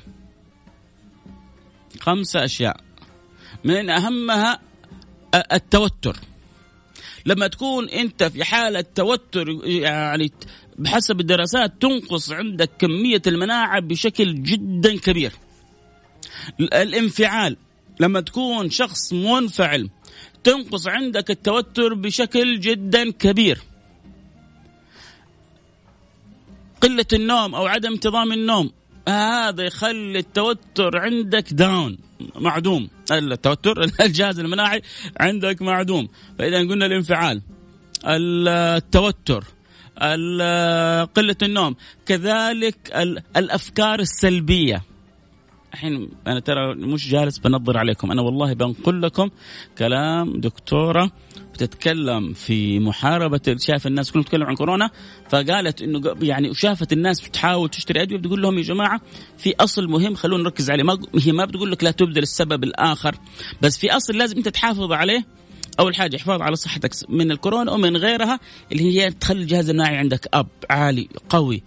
خمسة 1.99 2.45
أشياء. 2.45 2.77
من 3.63 3.89
أهمها 3.89 4.59
التوتر. 5.51 6.17
لما 7.25 7.47
تكون 7.47 7.89
أنت 7.89 8.23
في 8.23 8.43
حالة 8.43 8.85
توتر 8.95 9.45
يعني 9.65 10.31
بحسب 10.77 11.19
الدراسات 11.19 11.81
تنقص 11.81 12.31
عندك 12.31 12.69
كمية 12.79 13.21
المناعة 13.27 13.79
بشكل 13.79 14.43
جدا 14.43 14.97
كبير. 14.99 15.31
الانفعال. 16.59 17.57
لما 17.99 18.21
تكون 18.21 18.69
شخص 18.69 19.13
منفعل 19.13 19.89
تنقص 20.43 20.87
عندك 20.87 21.31
التوتر 21.31 21.93
بشكل 21.93 22.59
جدا 22.59 23.11
كبير. 23.11 23.59
قلة 26.81 27.05
النوم 27.13 27.55
أو 27.55 27.65
عدم 27.65 27.93
انتظام 27.93 28.31
النوم 28.31 28.71
هذا 29.07 29.63
يخلي 29.63 30.19
التوتر 30.19 30.97
عندك 30.97 31.53
داون 31.53 31.97
معدوم. 32.35 32.89
التوتر 33.11 33.83
الجهاز 34.05 34.39
المناعي 34.39 34.81
عندك 35.19 35.61
معدوم. 35.61 36.07
فإذا 36.39 36.57
قلنا 36.57 36.85
الانفعال 36.85 37.41
التوتر 38.05 39.43
قلة 41.15 41.35
النوم. 41.43 41.75
كذلك 42.05 42.77
الأفكار 43.37 43.99
السلبية. 43.99 44.83
الحين 45.73 46.09
أنا 46.27 46.39
ترى 46.39 46.75
مش 46.75 47.09
جالس 47.09 47.37
بنظر 47.37 47.77
عليكم 47.77 48.11
أنا 48.11 48.21
والله 48.21 48.53
بنقل 48.53 49.01
لكم 49.01 49.29
كلام 49.77 50.39
دكتورة 50.39 51.11
بتتكلم 51.57 52.33
في 52.33 52.79
محاربة 52.79 53.55
شاف 53.59 53.87
الناس 53.87 54.11
كلهم 54.11 54.23
تتكلم 54.23 54.43
عن 54.43 54.55
كورونا 54.55 54.89
فقالت 55.29 55.81
إنه 55.81 56.01
يعني 56.21 56.53
شافت 56.53 56.93
الناس 56.93 57.21
بتحاول 57.21 57.69
تشتري 57.69 58.01
أدوية 58.01 58.19
بتقول 58.19 58.41
لهم 58.41 58.57
يا 58.57 58.63
جماعة 58.63 59.01
في 59.37 59.55
أصل 59.59 59.87
مهم 59.87 60.15
خلونا 60.15 60.43
نركز 60.43 60.69
عليه 60.69 60.83
ما 60.83 60.97
هي 61.21 61.31
ما 61.31 61.45
بتقول 61.45 61.71
لك 61.71 61.83
لا 61.83 61.91
تبذل 61.91 62.23
السبب 62.23 62.63
الآخر 62.63 63.15
بس 63.61 63.77
في 63.77 63.91
أصل 63.91 64.17
لازم 64.17 64.37
أنت 64.37 64.47
تحافظ 64.47 64.91
عليه 64.91 65.25
أول 65.79 65.95
حاجة 65.95 66.17
حفاظ 66.17 66.41
على 66.41 66.55
صحتك 66.55 66.91
من 67.09 67.31
الكورونا 67.31 67.71
ومن 67.71 67.97
غيرها 67.97 68.39
اللي 68.71 68.83
هي 68.83 69.11
تخلي 69.11 69.41
الجهاز 69.41 69.69
المناعي 69.69 69.97
عندك 69.97 70.27
أب 70.33 70.47
عالي 70.69 71.09
قوي. 71.29 71.63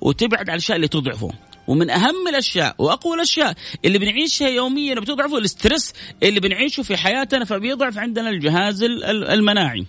وتبعد 0.00 0.50
عن 0.50 0.54
الأشياء 0.54 0.76
اللي 0.76 0.88
تضعفه 0.88 1.30
ومن 1.68 1.90
أهم 1.90 2.28
الأشياء 2.28 2.74
وأقوى 2.78 3.14
الأشياء 3.14 3.54
اللي 3.84 3.98
بنعيشها 3.98 4.48
يوميا 4.48 4.94
بتضعفه 4.94 5.38
الاسترس 5.38 5.92
اللي 6.22 6.40
بنعيشه 6.40 6.82
في 6.82 6.96
حياتنا 6.96 7.44
فبيضعف 7.44 7.98
عندنا 7.98 8.28
الجهاز 8.28 8.82
المناعي. 8.82 9.86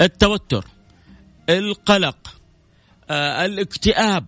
التوتر، 0.00 0.64
القلق، 1.48 2.40
آه، 3.10 3.44
الاكتئاب، 3.44 4.26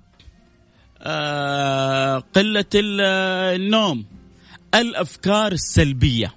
آه، 1.03 2.19
قلة 2.19 2.65
النوم، 2.75 4.07
الأفكار 4.75 5.53
السلبية. 5.53 6.35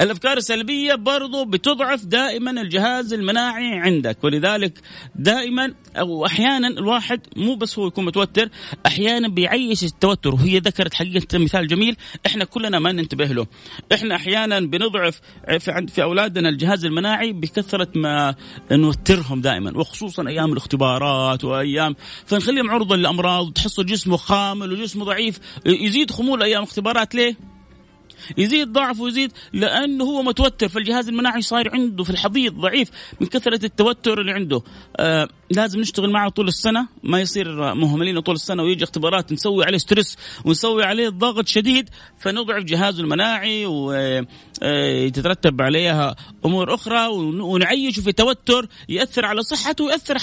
الأفكار 0.00 0.36
السلبية 0.36 0.94
برضو 0.94 1.44
بتضعف 1.44 2.04
دائما 2.04 2.50
الجهاز 2.50 3.12
المناعي 3.12 3.78
عندك 3.80 4.24
ولذلك 4.24 4.80
دائما 5.14 5.74
أو 5.96 6.26
أحيانا 6.26 6.68
الواحد 6.68 7.20
مو 7.36 7.54
بس 7.54 7.78
هو 7.78 7.86
يكون 7.86 8.04
متوتر 8.04 8.48
أحيانا 8.86 9.28
بيعيش 9.28 9.84
التوتر 9.84 10.34
وهي 10.34 10.58
ذكرت 10.58 10.94
حقيقة 10.94 11.38
مثال 11.38 11.66
جميل 11.66 11.96
إحنا 12.26 12.44
كلنا 12.44 12.78
ما 12.78 12.92
ننتبه 12.92 13.26
له 13.26 13.46
إحنا 13.94 14.16
أحيانا 14.16 14.60
بنضعف 14.60 15.20
في, 15.58 15.70
عند 15.70 15.90
في 15.90 16.02
أولادنا 16.02 16.48
الجهاز 16.48 16.84
المناعي 16.84 17.32
بكثرة 17.32 17.88
ما 17.94 18.34
نوترهم 18.72 19.40
دائما 19.40 19.78
وخصوصا 19.78 20.28
أيام 20.28 20.52
الاختبارات 20.52 21.44
وأيام 21.44 21.96
فنخليهم 22.26 22.70
عرضه 22.70 22.96
للامراض 22.96 23.46
وتحسوا 23.46 23.84
جسمه 23.84 24.16
خامل 24.16 24.72
وجسمه 24.72 25.04
ضعيف 25.04 25.40
يزيد 25.66 26.10
خمول 26.10 26.42
أيام 26.42 26.62
اختبارات 26.62 27.14
ليه؟ 27.14 27.53
يزيد 28.38 28.72
ضعف 28.72 29.00
ويزيد 29.00 29.32
لأنه 29.52 30.04
هو 30.04 30.22
متوتر. 30.22 30.68
فالجهاز 30.68 31.08
المناعي 31.08 31.42
صاير 31.42 31.70
عنده 31.74 32.04
في 32.04 32.10
الحضيض 32.10 32.54
ضعيف 32.54 32.90
من 33.20 33.26
كثرة 33.26 33.64
التوتر 33.64 34.20
اللي 34.20 34.32
عنده. 34.32 34.62
آه 34.96 35.28
لازم 35.50 35.80
نشتغل 35.80 36.10
معه 36.10 36.28
طول 36.28 36.48
السنة 36.48 36.88
ما 37.02 37.20
يصير 37.20 37.74
مهملين 37.74 38.20
طول 38.20 38.34
السنة 38.34 38.62
ويجي 38.62 38.84
اختبارات 38.84 39.32
نسوي 39.32 39.64
عليه 39.64 39.78
ستريس 39.78 40.16
ونسوي 40.44 40.84
عليه 40.84 41.08
ضغط 41.08 41.48
شديد 41.48 41.90
فنضعف 42.18 42.64
جهازه 42.64 43.02
المناعي 43.02 43.66
ويترتب 43.66 45.60
آه، 45.60 45.64
عليها 45.64 46.16
أمور 46.44 46.74
أخرى 46.74 47.06
ونعيشه 47.40 48.00
في 48.02 48.12
توتر 48.12 48.68
يأثر 48.88 49.24
على 49.24 49.42
صحته 49.42 49.84
ويأثر 49.84 50.18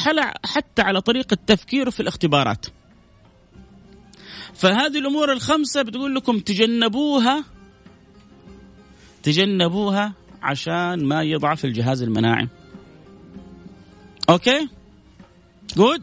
حتى 0.46 0.82
على 0.82 1.02
طريقة 1.02 1.38
تفكيره 1.48 1.90
في 1.90 2.00
الاختبارات. 2.00 2.66
فهذه 4.54 4.98
الأمور 4.98 5.32
الخمسة 5.32 5.82
بتقول 5.82 6.16
لكم 6.16 6.40
تجنبوها 6.40 7.44
تجنبوها 9.24 10.14
عشان 10.42 11.06
ما 11.06 11.24
يضعف 11.24 11.66
الجهاز 11.66 12.04
المناعي 12.04 12.48
okay؟ 14.30 14.70
good 15.78 16.02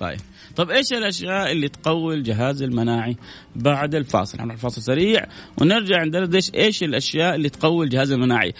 طيب. 0.00 0.20
طب 0.56 0.70
إيش 0.70 0.92
الأشياء 0.92 1.52
اللي 1.52 1.68
تقوي 1.68 2.14
الجهاز 2.14 2.62
المناعي 2.62 3.16
بعد 3.56 3.94
الفاصل؟ 3.94 4.38
حنروح 4.38 4.56
فاصل 4.56 4.82
سريع 4.82 5.26
ونرجع 5.60 6.04
ندردش 6.04 6.50
إيش 6.54 6.82
الأشياء 6.82 7.34
اللي 7.34 7.48
تقوي 7.48 7.84
الجهاز 7.84 8.12
المناعي. 8.12 8.54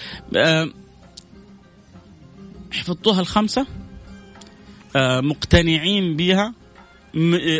حفظتوها 2.72 3.20
الخمسة؟ 3.20 3.66
أه 4.96 5.20
مقتنعين 5.20 6.16
بها 6.16 6.54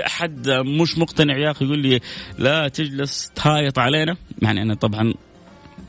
أحد 0.07 0.51
مش 0.51 0.99
مقتنع 0.99 1.39
يا 1.39 1.51
أخي 1.51 1.65
يقول 1.65 1.79
لي 1.79 2.01
لا 2.39 2.69
تجلس 2.69 3.31
تهايط 3.35 3.79
علينا؟ 3.79 4.17
يعني 4.43 4.63
أنا 4.63 4.75
طبعا 4.75 5.15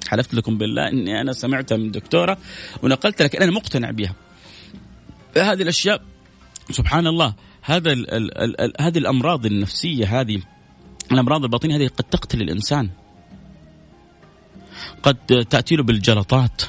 حلفت 0.10 0.34
لكم 0.34 0.58
بالله 0.58 0.88
إني 0.88 1.22
أنا 1.22 1.34
سمعتها 1.34 1.78
من 1.78 1.92
دكتورة 1.92 2.38
ونقلت 2.84 3.22
لك 3.22 3.36
أنا 3.36 3.52
مقتنع 3.52 3.92
بها. 3.92 4.16
هذه 5.38 5.62
الأشياء 5.62 6.02
سبحان 6.72 7.08
الله 7.08 7.34
هذا 7.62 7.92
ال 7.92 8.14
ال 8.14 8.62
ال 8.62 8.74
هذه 8.80 8.98
الأمراض 8.98 9.46
النفسية 9.46 10.22
هذه 10.22 10.42
الأمراض 11.12 11.44
الباطنية 11.44 11.78
هذه 11.78 11.88
قد 11.88 12.04
تقتل 12.04 12.42
الإنسان. 12.42 12.90
قد 15.04 15.46
تاتي 15.50 15.76
له 15.76 15.84
بالجلطات 15.84 16.62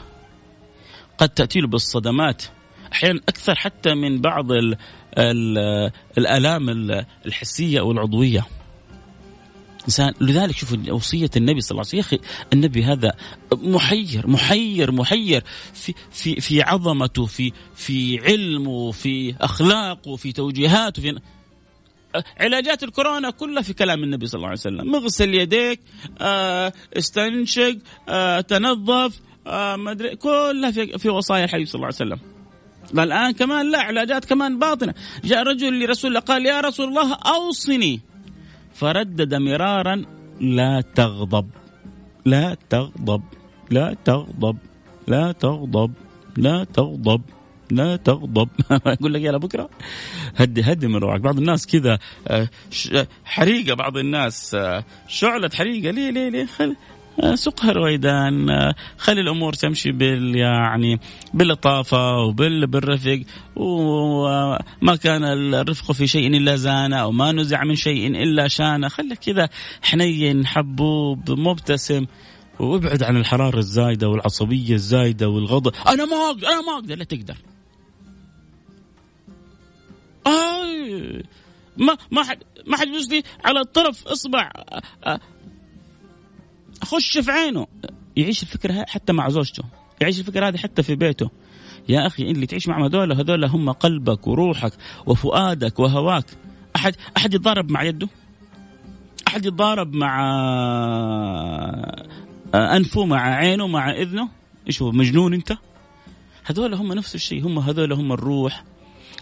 قد 1.19 1.29
تاتي 1.29 1.61
له 1.61 1.69
بالصدمات. 1.69 2.43
أحيانا 2.93 3.21
أكثر 3.29 3.55
حتى 3.55 3.95
من 3.95 4.21
بعض 4.21 4.53
ال 4.53 4.77
ال 5.19 5.59
الآلام 6.19 6.71
الحسية 7.27 7.81
أو 7.81 7.93
العضويه 7.93 8.47
إنسان. 9.91 10.13
لذلك 10.21 10.57
شوفوا 10.57 10.79
وصية 10.91 11.31
النبي 11.37 11.61
صلى 11.61 11.71
الله 11.71 11.87
عليه 11.93 11.99
وسلم. 11.99 11.99
يا 11.99 12.05
أخي 12.05 12.19
النبي 12.53 12.85
هذا 12.85 13.13
محير 13.53 14.27
محير 14.27 14.93
محير 14.93 15.45
في 15.75 15.95
في 16.11 16.41
في 16.41 16.63
عظمته 16.63 17.27
في 17.27 17.53
في 17.75 18.19
علمه 18.19 18.91
في 18.93 19.35
أخلاقه 19.41 20.17
في 20.17 20.33
توجيهاته 20.33 21.03
في 21.03 21.21
علاجات 22.41 22.83
الكورونا 22.83 23.31
كلها 23.31 23.63
في 23.63 23.73
كلام 23.73 24.05
النبي 24.05 24.27
صلى 24.27 24.39
الله 24.39 24.49
عليه 24.49 24.59
وسلم. 24.59 24.93
مغسل 24.93 25.35
يديك 25.35 25.81
آه 26.21 26.73
استنشق 26.97 27.79
آه 28.09 28.41
تنظف 28.41 29.21
آه 29.47 29.77
ما 29.77 29.91
أدري 29.91 30.17
كلها 30.17 30.71
في, 30.71 30.99
في 30.99 31.09
وصايا 31.09 31.45
الحبيب 31.45 31.67
صلى 31.67 31.75
الله 31.75 31.87
عليه 31.87 31.97
وسلم. 31.97 32.19
الان 32.99 33.33
كمان 33.33 33.71
لا 33.71 33.79
علاجات 33.79 34.25
كمان 34.25 34.59
باطنة. 34.59 34.95
جاء 35.25 35.43
رجل 35.43 35.85
لرسول 35.85 36.09
الله 36.11 36.21
قال 36.21 36.47
يا 36.47 36.61
رسول 36.61 36.89
الله 36.89 37.15
أوصني. 37.15 38.01
فردد 38.81 39.35
مرارا 39.35 40.05
لا 40.41 40.81
تغضب 40.81 41.49
لا 42.25 42.57
تغضب 42.71 43.23
لا 43.71 43.97
تغضب 44.05 44.57
لا 45.07 45.33
تغضب 45.33 45.93
لا 46.37 46.65
تغضب 46.65 47.23
لا 47.71 47.97
تغضب. 47.97 48.49
يقول 48.87 49.15
لك 49.15 49.21
يلا 49.21 49.39
بكرة 49.39 49.71
هدي 50.37 50.63
هدي 50.63 50.87
من 50.89 50.97
روعك 50.97 51.21
بعض 51.21 51.39
الناس 51.39 51.67
كذا 51.67 51.99
آه، 52.29 52.49
حريقة 53.25 53.75
بعض 53.75 53.97
الناس 53.97 54.55
آه، 54.55 54.85
شعلة 55.09 55.51
حريقة. 55.55 55.91
ليه 55.91 56.11
ليه 56.11 56.29
ليه؟ 56.29 56.47
سقها 57.35 57.73
رويدان 57.73 58.49
خلي 58.99 59.21
الأمور 59.21 59.53
تمشي 59.53 59.93
بال 59.93 60.37
يعني 60.37 61.01
باللطافة 61.35 62.17
وبال 62.19 62.67
بالرفق 62.67 63.23
وما 63.57 64.97
كان 65.03 65.25
الرفق 65.55 65.93
في 65.93 66.07
شيء 66.07 66.37
إلا 66.37 66.57
زانه 66.57 66.97
أو 66.97 67.13
ما 67.13 67.33
نزع 67.33 67.65
من 67.65 67.75
شيء 67.75 68.07
إلا 68.07 68.49
شانه. 68.49 68.89
خليك 68.89 69.19
كذا 69.19 69.49
حنين 69.83 70.47
حبوب 70.47 71.31
مبتسم 71.31 72.07
وابعد 72.61 73.03
عن 73.03 73.17
الحرارة 73.17 73.59
الزايدة 73.59 74.09
والعصبية 74.09 74.75
الزايدة 74.75 75.29
والغضب 75.29 75.73
أنا 75.89 76.05
ما 76.05 76.17
أقدر 76.17 76.47
أنا 76.47 76.61
ما 76.61 76.73
أقدر 76.73 76.95
لا 76.95 77.05
تقدر. 77.05 77.37
آه 80.27 81.23
ما 81.77 81.97
ما 82.11 82.23
حد 82.23 82.39
ما 82.67 82.77
حد 82.77 82.89
يجلس 82.89 83.25
على 83.45 83.65
طرف 83.65 84.07
اصبع. 84.07 84.51
خش 86.85 87.19
في 87.19 87.31
عينه. 87.31 87.67
يعيش 88.17 88.43
الفكرة 88.43 88.85
حتى 88.89 89.13
مع 89.13 89.29
زوجته. 89.29 89.63
يعيش 90.01 90.21
الفكرة 90.21 90.49
هذه 90.49 90.57
حتى 90.57 90.83
في 90.83 90.95
بيته. 90.95 91.31
يا 91.89 92.07
أخي 92.07 92.31
اللي 92.31 92.47
تعيش 92.47 92.69
مع 92.69 92.87
هذول 92.87 93.13
هذول 93.13 93.45
هم 93.45 93.73
قلبك 93.73 94.27
وروحك 94.27 94.73
وفؤادك 95.07 95.79
وهواك. 95.79 96.25
أحد 96.77 96.97
أحد 97.17 97.35
يتضارب 97.35 97.71
مع 97.71 97.83
يده؟ 97.83 98.09
أحد 99.29 99.47
يتضارب 99.47 99.95
مع 99.95 100.21
آه، 102.55 102.77
أنفه 102.77 103.05
مع 103.05 103.21
عينه 103.21 103.67
مع 103.67 103.93
إذنه؟ 103.93 104.29
إيش 104.67 104.83
هو 104.83 104.93
مجنون 104.93 105.35
أنت؟ 105.35 105.57
هذول 106.45 106.75
هم 106.75 106.93
نفس 106.93 107.15
الشيء. 107.15 107.47
هم 107.47 107.59
هذول 107.59 107.93
هم 107.93 108.13
الروح. 108.13 108.65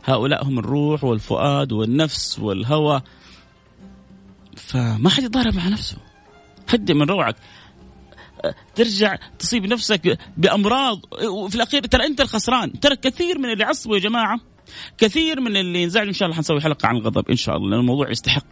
هؤلاء 0.04 0.44
هم 0.44 0.58
الروح 0.58 1.04
والفؤاد 1.04 1.72
والنفس 1.72 2.38
والهوى. 2.38 3.02
فما 4.56 5.10
حد 5.10 5.22
يتضارب 5.22 5.54
مع 5.54 5.68
نفسه. 5.68 6.07
هدي 6.68 6.94
من 6.94 7.02
روعك. 7.02 7.36
ترجع 8.74 9.16
تصيب 9.38 9.66
نفسك 9.66 10.18
بأمراض. 10.36 11.00
وفي 11.24 11.54
الأخير 11.54 11.82
ترى 11.82 12.06
أنت 12.06 12.20
الخسران. 12.20 12.80
ترى 12.80 12.96
كثير 12.96 13.38
من 13.38 13.50
اللي 13.50 13.64
عصبوا 13.64 13.96
يا 13.96 14.00
جماعة. 14.00 14.40
كثير 14.98 15.40
من 15.40 15.56
اللي 15.56 15.84
انزعجوا 15.84 16.08
إن 16.08 16.14
شاء 16.14 16.26
الله 16.26 16.36
حنسوي 16.36 16.60
حلقة 16.60 16.86
عن 16.86 16.96
الغضب 16.96 17.30
إن 17.30 17.36
شاء 17.36 17.56
الله 17.56 17.70
لأن 17.70 17.80
الموضوع 17.80 18.10
يستحق. 18.10 18.46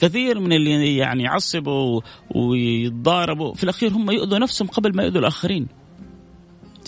كثير 0.00 0.40
من 0.40 0.52
اللي 0.52 0.96
يعني 0.96 1.22
يعصبوا 1.22 2.00
ويتضاربوا 2.34 3.54
في 3.54 3.64
الأخير 3.64 3.92
هم 3.92 4.10
يؤذوا 4.10 4.38
نفسهم 4.38 4.68
قبل 4.68 4.96
ما 4.96 5.02
يؤذوا 5.02 5.20
الآخرين. 5.20 5.66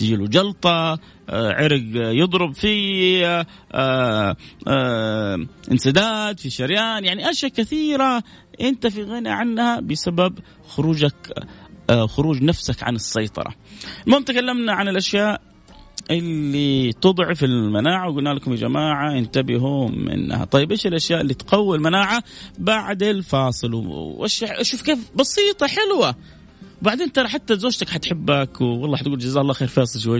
تجي 0.01 0.15
له 0.15 0.27
جلطة 0.27 0.99
آه، 1.29 1.53
عرق 1.53 1.81
يضرب 1.95 2.55
فيه 2.55 3.25
آه، 3.71 4.35
آه، 4.67 5.37
انسداد 5.71 6.39
في 6.39 6.49
شريان 6.49 7.05
يعني 7.05 7.29
أشياء 7.29 7.51
كثيرة 7.51 8.23
أنت 8.61 8.87
في 8.87 9.03
غنى 9.03 9.29
عنها 9.29 9.79
بسبب 9.79 10.39
خروجك 10.67 11.33
خروج 12.05 12.43
نفسك 12.43 12.83
عن 12.83 12.95
السيطرة. 12.95 13.53
المهم 14.07 14.23
تكلمنا 14.23 14.73
عن 14.73 14.87
الأشياء 14.87 15.41
اللي 16.11 16.93
تضعف 16.93 17.43
المناعة 17.43 18.09
وقلنا 18.09 18.29
لكم 18.29 18.51
يا 18.51 18.57
جماعة 18.57 19.17
انتبهوا 19.17 19.89
منها. 19.89 20.45
طيب 20.45 20.71
إيش 20.71 20.87
الأشياء 20.87 21.21
اللي 21.21 21.33
تقوي 21.33 21.77
المناعة؟ 21.77 22.23
بعد 22.59 23.03
الفاصل. 23.03 23.73
وشوف 23.73 24.81
كيف 24.81 25.11
بسيطة 25.15 25.67
حلوة. 25.67 26.15
بعدين 26.81 27.11
ترى 27.11 27.27
حتى 27.27 27.55
زوجتك 27.55 27.89
حتحبك 27.89 28.61
والله 28.61 28.97
حتقول 28.97 29.17
جزاه 29.17 29.41
الله 29.41 29.53
خير 29.53 29.67
فيصل 29.67 29.99
شوي 29.99 30.19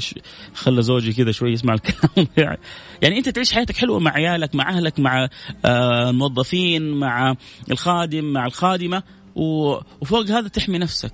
خلى 0.54 0.82
زوجي 0.82 1.14
كذا 1.14 1.32
شوي 1.32 1.52
يسمع 1.52 1.74
الكلام. 1.74 2.28
يعني 3.02 3.18
أنت 3.18 3.30
تعيش 3.30 3.54
حياتك 3.54 3.78
حلوة 3.78 4.00
مع 4.00 4.12
عيالك 4.12 4.56
مع 4.56 4.70
أهلك 4.70 5.00
مع 5.00 5.28
آه، 5.66 6.10
الموظفين 6.10 6.92
مع 6.92 7.36
الخادم 7.72 8.26
مع 8.34 8.46
الخادمة 8.46 9.04
وفوق 9.36 10.26
هذا 10.30 10.48
تحمي 10.48 10.78
نفسك. 10.78 11.14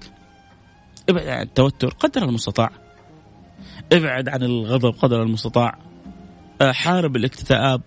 ابعد 1.09 1.27
عن 1.27 1.41
التوتر 1.41 1.89
قدر 1.89 2.23
المستطاع. 2.23 2.71
ابعد 3.91 4.29
عن 4.29 4.43
الغضب 4.43 4.93
قدر 4.99 5.23
المستطاع. 5.23 5.77
آه، 6.61 6.71
حارب 6.71 7.15
الاكتئاب. 7.15 7.81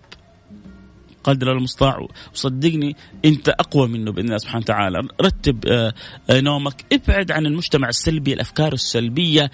قدر 1.23 1.51
المستطاع. 1.51 2.07
وصدقني 2.33 2.95
أنت 3.25 3.49
أقوى 3.49 3.87
منه 3.87 4.11
بإذن 4.11 4.25
الله 4.25 4.37
سبحانه 4.37 4.63
وتعالى. 4.63 5.07
رتب 5.21 5.65
آه، 5.67 5.93
آه، 6.29 6.41
نومك. 6.41 6.85
ابعد 6.93 7.31
عن 7.31 7.45
المجتمع 7.45 7.89
السلبي 7.89 8.33
الأفكار 8.33 8.73
السلبية 8.73 9.51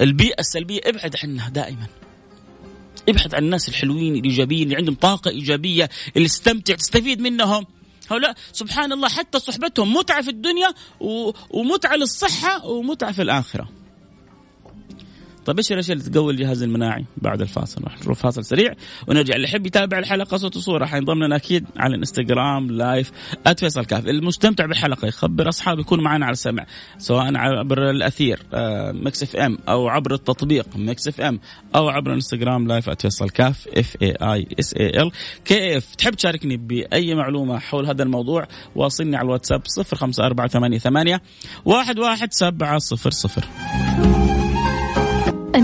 البيئة 0.00 0.40
السلبية. 0.40 0.80
ابعد 0.84 1.16
عنها 1.24 1.48
دائما. 1.48 1.86
ابحث 3.08 3.34
عن 3.34 3.44
الناس 3.44 3.68
الحلوين 3.68 4.16
الإيجابيين 4.16 4.62
اللي 4.62 4.76
عندهم 4.76 4.94
طاقة 4.94 5.30
إيجابية 5.30 5.90
اللي 6.16 6.26
استمتع 6.26 6.74
تستفيد 6.74 7.20
منهم. 7.20 7.66
هؤلاء 8.10 8.34
سبحان 8.52 8.92
الله 8.92 9.08
حتى 9.08 9.38
صحبتهم 9.38 9.94
متعة 9.94 10.22
في 10.22 10.30
الدنيا 10.30 10.68
ومتعة 11.50 11.96
للصحة 11.96 12.66
ومتعة 12.66 13.12
في 13.12 13.22
الآخرة. 13.22 13.81
طيب 15.46 15.58
إيش 15.58 15.72
الأشياء 15.72 15.98
اللي 15.98 16.10
تقوي 16.10 16.32
الجهاز 16.32 16.62
المناعي 16.62 17.04
بعد 17.16 17.40
الفاصل؟ 17.40 17.84
راح 17.84 18.02
نروح 18.02 18.18
فاصل 18.18 18.44
سريع 18.44 18.74
ونرجع. 19.08 19.34
اللي 19.34 19.48
يحب 19.48 19.66
يتابع 19.66 19.98
الحلقة 19.98 20.36
صوت 20.36 20.56
وصورة 20.56 20.84
حينضم 20.84 21.24
لنا 21.24 21.36
أكيد 21.36 21.66
على 21.76 21.94
الإنستغرام 21.94 22.70
live 22.70 23.12
@فيصل 23.56 23.84
كاف. 23.84 24.06
المستمتع 24.06 24.66
بالحلقة 24.66 25.08
يخبر 25.08 25.48
أصحابه 25.48 25.80
يكون 25.80 26.00
معنا 26.00 26.26
على 26.26 26.32
السمع 26.32 26.66
سواء 26.98 27.36
عبر 27.36 27.90
الأثير 27.90 28.40
Mix 28.92 29.22
FM 29.22 29.58
أو 29.68 29.88
عبر 29.88 30.14
التطبيق 30.14 30.76
Mix 30.76 31.08
FM 31.08 31.40
أو 31.74 31.88
عبر 31.88 32.10
الإنستغرام 32.10 32.66
live 32.66 32.90
@فيصل 32.90 33.30
كاف 33.30 33.68
F 33.68 33.96
A 34.02 34.10
I 34.10 34.46
S 34.60 34.74
A 34.74 35.02
L. 35.02 35.10
K 35.44 35.76
F 35.76 35.94
تحب 35.94 36.14
تشاركني 36.14 36.56
بأي 36.56 37.14
معلومة 37.14 37.58
حول 37.58 37.86
هذا 37.86 38.02
الموضوع؟ 38.02 38.46
واصلني 38.74 39.16
على 39.16 39.26
الواتساب 39.26 39.62
05488 39.94 41.18
11700 41.66 44.21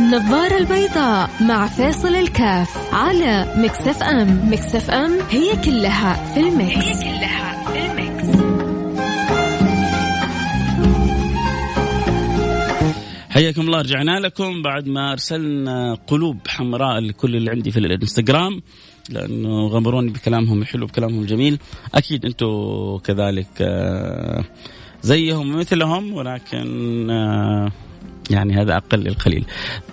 النظارة 0.09 0.57
البيضاء 0.57 1.31
مع 1.41 1.67
فيصل 1.67 2.15
الكاف 2.15 2.95
على 2.95 3.55
Mix 3.57 4.03
FM. 4.03 4.53
Mix 4.53 4.91
FM 4.91 5.19
هي 5.31 5.57
كلها 5.65 6.35
في 6.35 6.41
ال 6.41 6.50
mix 6.50 6.77
هي 6.77 6.93
كلها 6.93 7.65
في 7.65 7.87
ال 7.87 8.00
mix 8.00 8.39
حياكم 13.31 13.61
الله 13.61 13.79
رجعنا 13.79 14.21
لكم 14.21 14.63
بعد 14.63 14.89
ما 14.89 15.13
أرسلنا 15.13 15.95
قلوب 16.07 16.39
حمراء 16.49 17.01
لكل 17.01 17.37
اللي 17.37 17.51
عندي 17.51 17.71
في 17.71 17.79
الانستغرام 17.79 18.63
لأنه 19.11 19.67
غمروني 19.67 20.11
بكلامهم 20.11 20.63
الحلو 20.63 20.87
بكلامهم 20.87 21.21
الجميل 21.21 21.59
أكيد 21.95 22.25
أنتم 22.25 22.99
كذلك 23.05 23.49
آه، 23.61 24.45
زيهم 25.03 25.57
مثلهم 25.57 26.13
ولكن 26.15 27.11
آه، 27.11 27.73
يعني 28.31 28.61
هذا 28.61 28.77
أقل 28.77 29.07
القليل. 29.07 29.45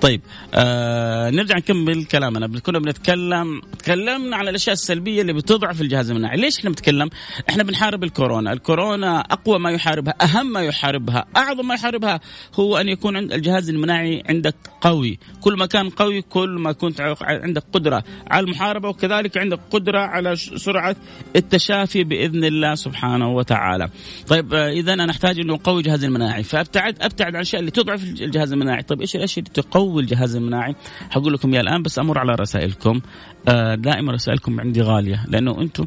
طيب 0.01 0.21
آه 0.53 1.29
نرجع 1.29 1.57
نكمل 1.57 2.05
كلامنا 2.05 2.59
كنا 2.59 2.79
بنتكلم 2.79 3.61
تكلمنا 3.79 4.35
عن 4.35 4.47
الأشياء 4.47 4.73
السلبية 4.73 5.21
اللي 5.21 5.33
بتضعف 5.33 5.81
الجهاز 5.81 6.09
المناعي، 6.11 6.37
ليش 6.37 6.57
إحنا 6.57 6.69
بنتكلم؟ 6.69 7.09
إحنا 7.49 7.63
بنحارب 7.63 8.03
الكورونا، 8.03 8.53
الكورونا 8.53 9.19
أقوى 9.19 9.59
ما 9.59 9.71
يحاربها، 9.71 10.13
أهم 10.21 10.53
ما 10.53 10.61
يحاربها، 10.61 11.25
أعظم 11.37 11.67
ما 11.67 11.73
يحاربها 11.73 12.19
هو 12.59 12.77
أن 12.77 12.89
يكون 12.89 13.17
عند 13.17 13.33
الجهاز 13.33 13.69
المناعي 13.69 14.23
عندك 14.29 14.55
قوي، 14.81 15.19
كل 15.41 15.57
ما 15.57 15.65
كان 15.65 15.89
قوي 15.89 16.21
كل 16.21 16.49
ما 16.49 16.71
كنت 16.71 17.15
عندك 17.21 17.63
قدرة 17.73 18.03
على 18.27 18.43
المحاربة 18.45 18.89
وكذلك 18.89 19.37
عندك 19.37 19.59
قدرة 19.71 19.99
على 19.99 20.35
سرعة 20.35 20.95
التشافي 21.35 22.03
بإذن 22.03 22.43
الله 22.43 22.75
سبحانه 22.75 23.29
وتعالى. 23.29 23.89
طيب 24.27 24.53
آه 24.53 24.69
اذا 24.69 24.93
أنا 24.93 25.11
أحتاج 25.11 25.39
إنه 25.39 25.53
أقوي 25.53 25.81
جهاز 25.81 26.03
المناعي، 26.03 26.43
فأبتعد 26.43 27.01
أبتعد 27.01 27.27
عن 27.27 27.35
الأشياء 27.35 27.59
اللي 27.59 27.71
تضعف 27.71 28.03
الجهاز 28.25 28.53
المناعي. 28.53 28.83
طيب 28.83 29.01
إيش 29.01 29.15
الأشياء 29.15 29.45
اللي 29.45 29.63
تقوي 29.63 30.01
الجهاز 30.01 30.35
المناعي؟ 30.35 30.75
حقول 31.09 31.33
لكم 31.33 31.51
إياها 31.51 31.61
الآن 31.61 31.83
بس 31.83 31.99
أمر 31.99 32.17
على 32.19 32.35
رسائلكم. 32.35 33.01
آه 33.47 33.75
دائما 33.75 34.11
رسائلكم 34.11 34.59
عندي 34.59 34.81
غالية 34.81 35.25
لأنه 35.27 35.61
أنتم 35.61 35.85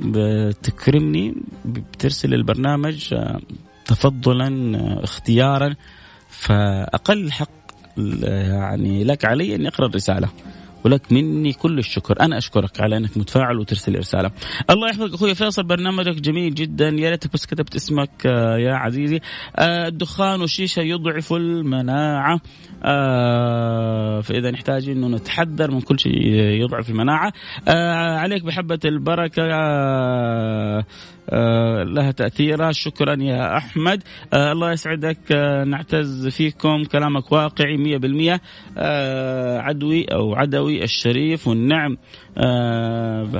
بتكرمني 0.00 1.34
بترسل 1.64 2.34
البرنامج 2.34 3.14
آه 3.14 3.40
تفضلا 3.84 4.78
آه 4.78 5.04
اختيارا 5.04 5.74
فأقل 6.28 7.32
حق 7.32 7.50
يعني 8.22 9.04
لك 9.04 9.24
علي 9.24 9.54
اني 9.54 9.68
اقرا 9.68 9.86
الرسالة. 9.86 10.28
ولك 10.84 11.12
مني 11.12 11.52
كل 11.52 11.78
الشكر. 11.78 12.20
أنا 12.20 12.38
أشكرك 12.38 12.80
على 12.80 12.96
أنك 12.96 13.16
متفاعل 13.16 13.58
وترسل 13.58 13.98
رسالة. 13.98 14.30
الله 14.70 14.88
يحفظك 14.88 15.14
أخوي 15.14 15.34
فيصل 15.34 15.62
برنامجك 15.62 16.20
جميل 16.20 16.54
جدا. 16.54 16.88
يا 16.88 17.10
ريتك 17.10 17.32
بس 17.32 17.46
كتبت 17.46 17.74
اسمك 17.76 18.10
آه، 18.26 18.58
يا 18.58 18.74
عزيزي. 18.74 19.20
آه، 19.56 19.88
الدخان 19.88 20.40
والشيشة 20.40 20.80
يضعف 20.80 21.32
المناعة. 21.32 22.40
آه، 22.84 24.20
فإذا 24.20 24.50
نحتاج 24.50 24.88
إنه 24.88 25.08
نتحذر 25.08 25.70
من 25.70 25.80
كل 25.80 26.00
شيء 26.00 26.26
يضعف 26.34 26.90
المناعة. 26.90 27.32
عليك 28.18 28.44
بحبة 28.44 28.80
البركة. 28.84 29.42
آه، 31.32 31.82
لها 31.82 32.10
تأثيرها 32.10 32.72
شكرا 32.72 33.16
يا 33.22 33.56
أحمد. 33.56 34.02
آه، 34.32 34.52
الله 34.52 34.72
يسعدك. 34.72 35.18
آه، 35.32 35.64
نعتز 35.64 36.28
فيكم. 36.28 36.84
كلامك 36.84 37.32
واقعي 37.32 37.76
مية 37.76 37.96
بالمية. 37.96 38.40
عدوي 39.60 40.04
أو 40.04 40.34
عدوي 40.34 40.84
الشريف 40.84 41.48
والنعم. 41.48 41.96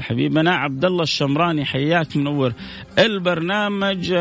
حبيبنا 0.00 0.55
عبد 0.55 0.85
الله 0.85 1.03
الشمراني 1.03 1.64
حياك 1.64 2.16
منور 2.16 2.53
البرنامج. 2.98 4.12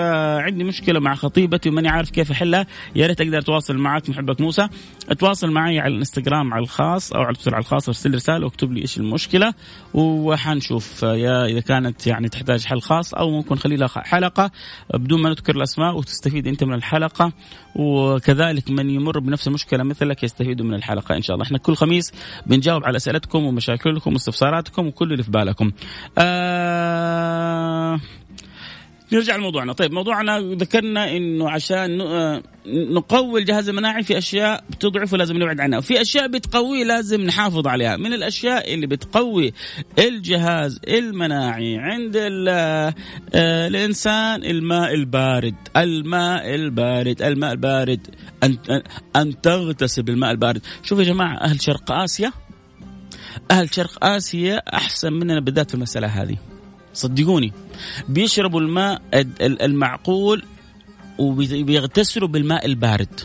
عندي 0.46 0.64
مشكلة 0.64 1.00
مع 1.00 1.16
خطيبتي 1.16 1.70
وماني 1.70 1.90
عارف 1.90 2.10
كيف 2.10 2.32
أحلها. 2.32 2.66
يا 2.96 3.08
ريت 3.08 3.22
أقدر 3.22 3.38
أتواصل 3.38 3.78
معك 3.78 4.10
محبك 4.10 4.42
موسى. 4.42 4.68
اتواصل 5.10 5.52
معي 5.52 5.80
على 5.80 5.94
الانستغرام 5.94 6.54
على 6.54 6.64
الخاص 6.64 7.14
أو 7.14 7.22
على 7.22 7.30
التويتر 7.30 7.56
على 7.56 7.62
الخاص 7.62 7.88
ارسل 7.90 8.16
رسالة 8.16 8.46
واكتب 8.46 8.72
لي 8.72 8.82
إيش 8.82 8.98
المشكلة 8.98 9.54
وحنشوف 9.94 11.04
يا 11.04 11.46
إذا 11.46 11.60
كانت 11.60 12.08
يعني 12.08 12.30
تحتاج 12.30 12.66
حل 12.66 12.82
خاص 12.82 13.14
أو 13.14 13.32
ممكن 13.32 13.56
نخلي 13.56 13.76
لها 13.76 13.88
حلقة 13.88 14.52
بدون 14.94 15.22
ما 15.22 15.30
نذكر 15.30 15.56
الأسماء 15.56 15.98
وتستفيد 15.98 16.48
أنت 16.48 16.64
من 16.64 16.74
الحلقة 16.74 17.32
وكذلك 17.76 18.70
من 18.70 18.90
يمر 18.90 19.20
بنفس 19.20 19.48
المشكلة 19.48 19.84
مثلك 19.84 20.24
يستفيد 20.24 20.62
من 20.62 20.74
الحلقة 20.74 21.16
إن 21.16 21.22
شاء 21.22 21.34
الله. 21.34 21.46
إحنا 21.46 21.58
كل 21.58 21.76
خميس 21.76 22.14
بنجاوب 22.46 22.86
على 22.86 22.96
أسئلتكم 22.96 23.44
ومشاكلكم 23.44 24.14
واستفساراتكم 24.14 24.88
وكل 24.88 25.12
اللي 25.12 25.24
في 25.24 25.32
بالكم. 25.32 25.72
آه 26.18 28.00
نرجع 29.14 29.36
لموضوعنا. 29.36 29.74
طيب 29.74 29.94
موضوعنا 29.94 30.40
ذكرنا 30.40 31.18
إنه 31.18 31.50
عشان 31.50 32.02
آه، 32.02 32.44
نقوي 32.68 33.40
الجهاز 33.40 33.70
المناعي 33.70 34.04
في 34.04 34.18
أشياء 34.18 34.64
بتضعفه 34.70 35.18
لازم 35.18 35.38
نبعد 35.38 35.60
عنها 35.60 35.80
وفي 35.80 36.02
أشياء 36.02 36.28
بتقويه 36.28 36.84
لازم 36.84 37.22
نحافظ 37.22 37.68
عليها 37.68 37.98
من 37.98 38.14
الأشياء 38.14 38.74
اللي 38.74 38.88
بتقوي 38.88 39.54
الجهاز 40.00 40.80
المناعي 40.88 41.78
عند 41.78 42.14
آه، 42.48 42.94
الإنسان 43.68 44.44
الماء 44.44 44.94
البارد 44.94 45.56
الماء 45.78 46.56
البارد 46.56 47.22
الماء 47.22 47.52
البارد 47.52 48.08
ان 48.44 48.58
أن 49.16 49.42
تغتسل 49.42 50.04
بالماء 50.04 50.32
البارد. 50.32 50.62
شوفوا 50.84 51.04
يا 51.04 51.10
جماعة 51.10 51.38
أهل 51.38 51.62
شرق 51.62 51.92
آسيا 51.92 52.32
أهل 53.52 53.74
شرق 53.74 54.06
آسيا 54.06 54.58
أحسن 54.74 55.14
مننا 55.14 55.40
بالذات 55.40 55.70
في 55.70 55.76
المسألة 55.76 56.08
هذه. 56.08 56.38
صدقوني 56.94 57.54
بيشربوا 58.10 58.62
الماء 58.62 59.02
المعقول 59.42 60.44
وبيغتسلوا 61.18 62.28
بالماء 62.28 62.66
البارد 62.66 63.20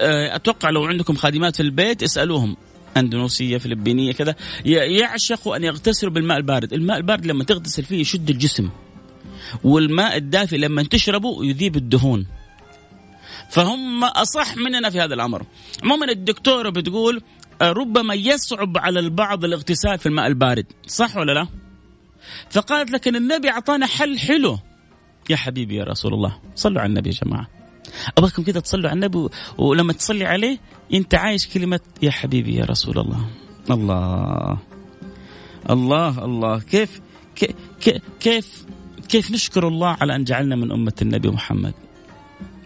آه، 0.00 0.36
أتوقع 0.36 0.70
لو 0.70 0.84
عندكم 0.84 1.14
خادمات 1.14 1.56
في 1.56 1.62
البيت 1.62 2.02
اسألوهم 2.02 2.56
أندونيسية 2.96 3.58
فلبينية 3.58 4.12
كذا 4.12 4.34
يعشقوا 4.64 5.56
أن 5.56 5.64
يغتسلوا 5.64 6.12
بالماء 6.12 6.36
البارد، 6.36 6.72
الماء 6.72 6.96
البارد 6.96 7.26
لما 7.26 7.44
تغتسل 7.44 7.84
فيه 7.84 8.00
يشد 8.00 8.30
الجسم. 8.30 8.70
والماء 9.64 10.16
الدافئ 10.16 10.56
لما 10.56 10.82
تشربه 10.82 11.44
يذيب 11.44 11.76
الدهون. 11.76 12.26
فهم 13.50 14.04
أصح 14.04 14.56
مننا 14.56 14.90
في 14.90 15.00
هذا 15.00 15.14
الأمر. 15.14 15.46
عموما 15.82 16.10
الدكتورة 16.10 16.70
بتقول 16.70 17.22
ربما 17.62 18.14
يصعب 18.14 18.78
على 18.78 19.00
البعض 19.00 19.44
الاغتسال 19.44 19.98
في 19.98 20.06
الماء 20.06 20.26
البارد. 20.26 20.66
صح 20.86 21.16
ولا 21.16 21.32
لا؟ 21.32 21.46
فقالت 22.50 22.90
لكن 22.90 23.16
النبي 23.16 23.50
أعطانا 23.50 23.86
حل 23.86 24.18
حلو. 24.18 24.58
يا 25.30 25.36
حبيبي 25.36 25.76
يا 25.76 25.84
رسول 25.84 26.14
الله 26.14 26.38
صلوا 26.54 26.80
على 26.80 26.88
النبي 26.88 27.10
يا 27.10 27.14
جماعة. 27.24 27.46
أبغاكم 28.18 28.42
كذا 28.42 28.60
تصلوا 28.60 28.90
على 28.90 28.96
النبي 28.96 29.28
ولما 29.58 29.92
تصلي 29.92 30.24
عليه 30.24 30.58
أنت 30.94 31.14
عايش 31.14 31.48
كلمة 31.48 31.80
يا 32.02 32.10
حبيبي 32.10 32.54
يا 32.54 32.64
رسول 32.64 32.98
الله. 32.98 33.28
الله 33.70 34.58
الله 35.70 36.24
الله. 36.24 36.58
كيف 36.58 37.00
كيف 37.36 37.52
كيف, 38.20 38.66
كيف 39.08 39.30
نشكر 39.30 39.68
الله 39.68 39.96
على 40.00 40.16
أن 40.16 40.24
جعلنا 40.24 40.56
من 40.56 40.72
أمة 40.72 40.92
النبي 41.02 41.28
محمد؟ 41.28 41.74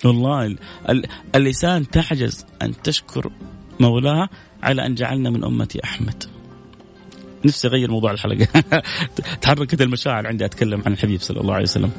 والله 0.04 0.56
اللسان 1.34 1.90
تعجز 1.90 2.46
أن 2.62 2.82
تشكر 2.82 3.32
مولاها 3.80 4.28
على 4.62 4.86
أن 4.86 4.94
جعلنا 4.94 5.30
من 5.30 5.44
أمة 5.44 5.78
أحمد. 5.84 6.24
نفسي 7.44 7.68
أغير 7.68 7.90
موضوع 7.90 8.10
الحلقة. 8.10 8.46
تحركت 9.42 9.82
المشاعر 9.82 10.26
عندي 10.26 10.44
أتكلم 10.44 10.82
عن 10.86 10.92
الحبيب 10.92 11.20
صلى 11.20 11.40
الله 11.40 11.54
عليه 11.54 11.64
وسلم. 11.64 11.90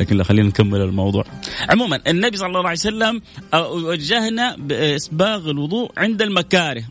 لكن 0.00 0.16
لا 0.16 0.24
خلينا 0.24 0.48
نكمل 0.48 0.80
الموضوع. 0.80 1.24
عموما 1.70 2.00
النبي 2.06 2.36
صلى 2.36 2.46
الله 2.46 2.68
عليه 2.68 2.78
وسلم 2.78 3.22
وجهنا 3.54 4.56
بإسباغ 4.56 5.50
الوضوء 5.50 5.92
عند 5.96 6.22
المكاره. 6.22 6.84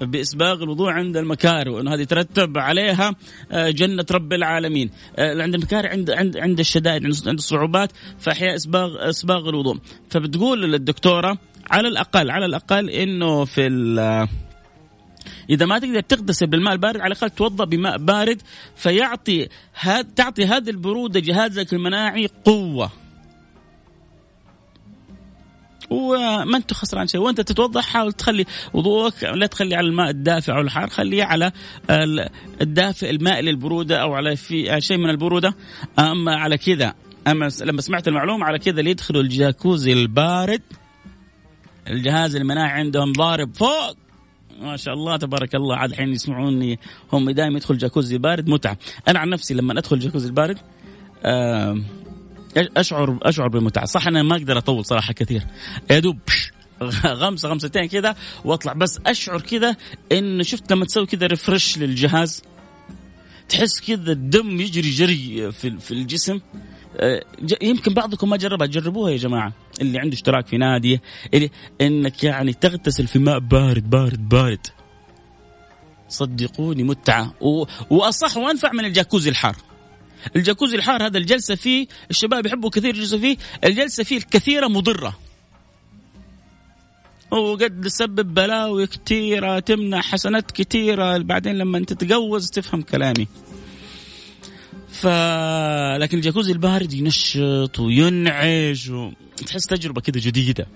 بإسباغ 0.00 0.62
الوضوء 0.62 0.90
عند 0.90 1.16
المكاره 1.16 1.70
وأنه 1.70 1.94
هذه 1.94 2.04
ترتب 2.04 2.58
عليها 2.58 3.14
آه، 3.52 3.70
جنة 3.70 4.06
رب 4.10 4.32
العالمين. 4.32 4.90
آه، 5.16 5.42
عند 5.42 5.54
المكاره 5.54 5.88
عند 5.88 6.10
عند 6.10 6.36
عند 6.36 6.58
الشدائد 6.58 7.04
عند 7.04 7.38
الصعوبات 7.38 7.92
فأحياء 8.18 8.54
إسباغ 8.54 9.08
إسباغ 9.08 9.48
الوضوء. 9.48 9.78
فبتقول 10.10 10.72
للدكتورة 10.72 11.38
على 11.70 11.88
الأقل 11.88 12.30
على 12.30 12.46
الأقل 12.46 12.90
إنه 12.90 13.44
في 13.44 13.66
إذا 15.50 15.66
ما 15.66 15.78
تقدر 15.78 16.00
تغتسل 16.00 16.46
بالماء 16.46 16.72
البارد 16.72 17.00
على 17.00 17.12
الأقل 17.12 17.30
توضأ 17.30 17.64
بماء 17.64 17.98
بارد 17.98 18.42
فيعطي 18.76 19.48
هاد 19.80 20.14
تعطي 20.14 20.44
هذه 20.44 20.70
البرودة 20.70 21.20
جهازك 21.20 21.72
المناعي 21.72 22.28
قوة. 22.44 22.90
وما 25.90 26.56
انت 26.56 26.72
خسران 26.72 27.06
شيء. 27.06 27.20
وانت 27.20 27.40
تتوضا 27.40 27.80
حاول 27.80 28.12
تخلي 28.12 28.46
وضوءك 28.72 29.24
لا 29.24 29.46
تخلي 29.46 29.74
على 29.74 29.86
الماء 29.86 30.10
الدافئ 30.10 30.52
أو 30.52 30.60
الحار 30.60 30.88
خليه 30.88 31.24
على 31.24 31.52
الدافئ 32.60 33.10
الماء 33.10 33.40
للبرودة 33.40 34.02
أو 34.02 34.14
على 34.14 34.36
في 34.36 34.80
شيء 34.80 34.96
من 34.96 35.10
البرودة. 35.10 35.54
أما 35.98 36.36
على 36.36 36.58
كذا 36.58 36.94
أما 37.26 37.50
لما 37.60 37.80
سمعت 37.80 38.08
المعلومة 38.08 38.44
على 38.44 38.58
كذا 38.58 38.80
اللي 38.80 38.90
يدخلوا 38.90 39.22
الجاكوزي 39.22 39.92
البارد. 39.92 40.62
الجهاز 41.88 42.36
المناعي 42.36 42.70
عندهم 42.70 43.12
ضارب 43.12 43.54
فوق. 43.54 43.96
ما 44.60 44.76
شاء 44.76 44.94
الله 44.94 45.16
تبارك 45.16 45.54
الله. 45.54 45.76
عاد 45.76 45.94
حين 45.94 46.12
يسمعوني 46.12 46.78
هم 47.12 47.30
دائما 47.30 47.56
يدخل 47.56 47.78
جاكوزي 47.78 48.18
بارد 48.18 48.48
متعة. 48.48 48.76
أنا 49.08 49.18
عن 49.18 49.28
نفسي 49.28 49.54
لما 49.54 49.78
أدخل 49.78 49.98
جاكوزي 49.98 50.28
البارد 50.28 50.58
اشعر 52.56 53.18
اشعر 53.22 53.48
بمتعه 53.48 53.84
صح 53.84 54.06
أنا 54.06 54.22
ما 54.22 54.36
أقدر 54.36 54.58
أطول 54.58 54.84
صراحة 54.84 55.12
كثير. 55.12 55.42
يا 55.90 55.98
دوب 55.98 56.18
غمسة 57.06 57.48
غمستين 57.48 57.86
كذا 57.86 58.16
واطلع. 58.44 58.72
بس 58.72 59.00
أشعر 59.06 59.40
كذا 59.40 59.76
انه 60.12 60.42
شفت 60.42 60.72
لما 60.72 60.84
تسوي 60.84 61.06
كذا 61.06 61.26
ريفرش 61.26 61.78
للجهاز 61.78 62.42
تحس 63.48 63.80
كذا 63.80 64.12
الدم 64.12 64.60
يجري 64.60 64.90
جري 64.90 65.52
في 65.52 65.78
في 65.78 65.90
الجسم. 65.90 66.40
آه، 66.96 67.24
يمكن 67.62 67.94
بعضكم 67.94 68.30
ما 68.30 68.36
جربها 68.36 68.66
جربوها 68.66 69.10
يا 69.10 69.16
جماعة. 69.16 69.52
اللي 69.80 69.98
عنده 69.98 70.14
اشتراك 70.14 70.46
في 70.46 70.58
نادي 70.58 71.00
اللي 71.34 71.50
إنك 71.80 72.24
يعني 72.24 72.52
تغتسل 72.52 73.06
في 73.06 73.18
ماء 73.18 73.38
بارد 73.38 73.90
بارد 73.90 74.28
بارد. 74.28 74.66
صدقوني 76.08 76.82
متعة. 76.82 77.34
و... 77.40 77.64
وأصح 77.90 78.36
وأنفع 78.36 78.72
من 78.72 78.84
الجاكوزي 78.84 79.30
الحار. 79.30 79.56
الجاكوزي 80.36 80.76
الحار 80.76 81.06
هذا 81.06 81.18
الجلسة 81.18 81.54
فيه 81.54 81.86
الشباب 82.10 82.46
يحبوا 82.46 82.70
كثير 82.70 82.94
يجلسوا 82.94 83.18
فيه 83.18 83.36
الجلسة 83.64 84.04
فيه 84.04 84.16
الكثيرة 84.16 84.68
مضرة. 84.68 85.18
وقد 87.30 87.80
تسبب 87.80 88.34
بلاوي 88.34 88.86
كثيرة 88.86 89.58
تمنع 89.58 90.00
حسنات 90.00 90.50
كثيرة 90.50 91.18
بعدين 91.18 91.58
لما 91.58 91.78
تتجوز 91.78 92.50
تفهم 92.50 92.82
كلامي. 92.82 93.28
ف 94.88 95.06
لكن 96.00 96.16
الجاكوزي 96.16 96.52
البارد 96.52 96.92
ينشط 96.92 97.78
وينعش 97.78 98.88
وتحس 98.88 99.66
تجربة 99.66 100.00
كده 100.00 100.20
جديدة. 100.20 100.66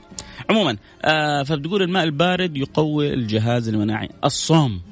عموما 0.51 0.77
آه 1.05 1.43
فبتقول 1.43 1.83
الماء 1.83 2.05
البارد 2.05 2.57
يقوي 2.57 3.15
الجهاز 3.15 3.69
المناعي. 3.69 4.09
الصوم. 4.25 4.92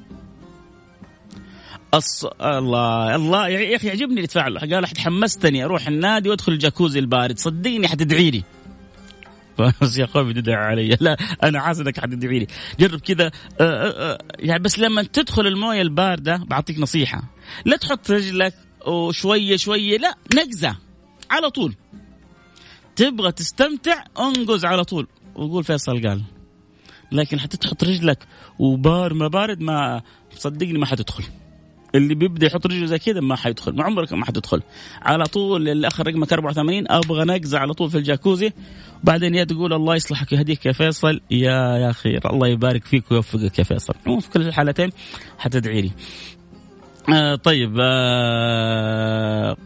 الص... 1.93 2.25
الله 2.41 3.15
الله 3.15 3.47
يا 3.47 3.75
أخي 3.75 3.87
يعجبني 3.87 4.15
اللي 4.15 4.27
تفعله 4.27 4.59
قال 4.59 4.87
حمستني 4.97 5.65
أروح 5.65 5.87
النادي 5.87 6.29
وأدخل 6.29 6.51
الجاكوزي 6.51 6.99
البارد. 6.99 7.39
صدقني 7.39 7.87
حتدعي 7.87 8.31
لي. 8.31 8.43
بس 9.81 9.97
يا 9.97 10.05
قومي 10.05 10.33
تدعي 10.33 10.55
علي. 10.55 10.97
لا 10.99 11.17
أنا 11.43 11.61
حاسس 11.61 11.79
إنك 11.79 11.99
حتدعي 11.99 12.39
لي. 12.39 12.47
جرب 12.79 12.99
كذا 12.99 13.25
آه، 13.25 13.31
آه، 13.59 14.11
آه، 14.13 14.17
يعني 14.39 14.63
بس 14.63 14.79
لما 14.79 15.03
تدخل 15.03 15.47
الموية 15.47 15.81
الباردة 15.81 16.37
بعطيك 16.37 16.79
نصيحة. 16.79 17.23
لا 17.65 17.77
تحط 17.77 18.11
رجلك 18.11 18.53
وشوية 18.87 19.57
شوية 19.57 19.97
لا 19.97 20.15
نقزة. 20.35 20.75
على 21.31 21.49
طول. 21.49 21.75
تبغى 22.95 23.31
تستمتع 23.31 24.03
انقز 24.19 24.65
على 24.65 24.83
طول. 24.83 25.07
وقول 25.35 25.63
فيصل 25.63 26.07
قال 26.07 26.21
لكن 27.11 27.39
حتتحط 27.39 27.83
رجلك 27.83 28.27
وبار 28.59 29.13
ما 29.13 29.27
بارد 29.27 29.61
ما 29.61 30.01
صدقني 30.31 30.79
ما 30.79 30.85
حتدخل. 30.85 31.23
اللي 31.95 32.15
بيبدأ 32.15 32.47
يحط 32.47 32.65
رجله 32.67 32.85
زي 32.85 32.99
كذا 32.99 33.19
ما 33.21 33.35
حيدخل 33.35 33.75
ما 33.75 33.83
عمرك 33.83 34.13
ما 34.13 34.25
حتدخل. 34.25 34.61
على 35.01 35.23
طول 35.23 35.69
اللي 35.69 35.87
آخر 35.87 36.07
رقمك 36.07 36.33
84 36.33 36.91
أبغى 36.91 37.25
نقزة 37.25 37.59
على 37.59 37.73
طول 37.73 37.89
في 37.89 37.97
الجاكوزي. 37.97 38.51
وبعدين 39.03 39.35
يا 39.35 39.43
تقول 39.43 39.73
الله 39.73 39.95
يصلحك 39.95 40.31
ويهديك 40.31 40.65
يا 40.65 40.71
فيصل. 40.71 41.21
يا 41.31 41.77
يا 41.77 41.91
خير 41.91 42.29
الله 42.33 42.47
يبارك 42.47 42.85
فيك 42.85 43.11
ويوفقك 43.11 43.59
يا 43.59 43.63
فيصل. 43.63 43.93
في 44.21 44.29
كل 44.33 44.41
الحالتين 44.41 44.89
حتدعي 45.37 45.81
لي. 45.81 45.91
آه 47.09 47.35
طيب 47.35 47.77
آه 47.81 48.70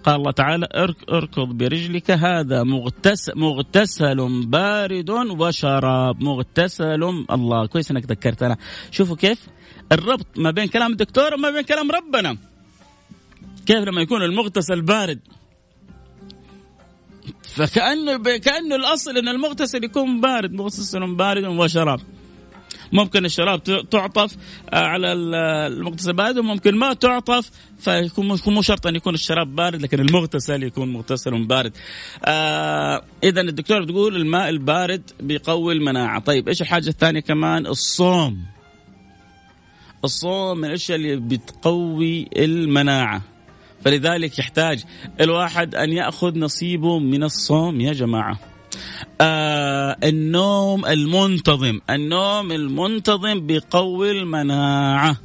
قال 0.05 0.15
الله 0.15 0.31
تعالى 0.31 0.67
اركض 1.09 1.57
برجلك 1.57 2.11
هذا 2.11 2.63
مغتسل 2.63 3.33
مغتسل 3.35 4.45
بارد 4.45 5.09
وشراب. 5.09 6.23
مغتسل 6.23 7.03
الله 7.31 7.65
كويس 7.65 7.91
إنك 7.91 8.05
ذكرتنا 8.05 8.57
شوفوا 8.91 9.15
كيف 9.15 9.47
الربط 9.91 10.27
ما 10.37 10.51
بين 10.51 10.67
كلام 10.67 10.91
الدكتور 10.91 11.33
وما 11.33 11.49
بين 11.49 11.61
كلام 11.61 11.91
ربنا. 11.91 12.37
كيف 13.65 13.77
لما 13.77 14.01
يكون 14.01 14.21
المغتسل 14.23 14.81
بارد؟ 14.81 15.19
فكانه 17.55 18.17
كأنه 18.37 18.75
الأصل 18.75 19.17
إن 19.17 19.27
المغتسل 19.27 19.83
يكون 19.83 20.21
بارد 20.21 20.51
مغتسل 20.53 21.15
بارد 21.15 21.43
وشراب. 21.43 21.99
ممكن 22.91 23.25
الشراب 23.25 23.63
تعطف 23.89 24.35
آه، 24.73 24.75
على 24.75 25.13
المغتسل 25.13 26.39
وممكن 26.39 26.75
ما 26.75 26.93
تعطف 26.93 27.51
فيكون 27.79 28.39
مو 28.47 28.61
شرط 28.61 28.87
أن 28.87 28.95
يكون 28.95 29.13
الشراب 29.13 29.55
بارد 29.55 29.81
لكن 29.81 29.99
المغتسل 29.99 30.63
يكون 30.63 30.93
مغتسل 30.93 31.45
بارد. 31.45 31.73
آه 32.25 33.01
اذا 33.23 33.41
الدكتور 33.41 33.83
بتقول 33.83 34.15
الماء 34.15 34.49
البارد 34.49 35.11
بيقوي 35.19 35.73
المناعة، 35.73 36.19
طيب 36.19 36.47
إيش 36.47 36.61
الحاجة 36.61 36.89
الثانية 36.89 37.19
كمان؟ 37.19 37.67
الصوم. 37.67 38.45
الصوم 40.03 40.57
من 40.57 40.65
الأشياء 40.65 40.97
اللي 40.97 41.15
بتقوي 41.15 42.29
المناعة. 42.37 43.21
فلذلك 43.85 44.39
يحتاج 44.39 44.83
الواحد 45.21 45.75
أن 45.75 45.91
يأخذ 45.91 46.39
نصيبه 46.39 46.99
من 46.99 47.23
الصوم 47.23 47.81
يا 47.81 47.93
جماعة. 47.93 48.54
آه 49.21 49.97
النوم 50.03 50.85
المنتظم. 50.85 51.79
النوم 51.89 52.51
المنتظم 52.51 53.47
بيقوي 53.47 54.11
المناعة. 54.11 55.17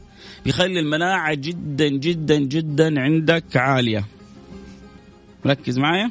بيخلي 0.44 0.80
المناعة 0.80 1.34
جدا 1.34 1.88
جدا 1.88 2.38
جدا 2.38 3.00
عندك 3.00 3.56
عالية. 3.56 4.04
ركز 5.46 5.78
معايا. 5.78 6.10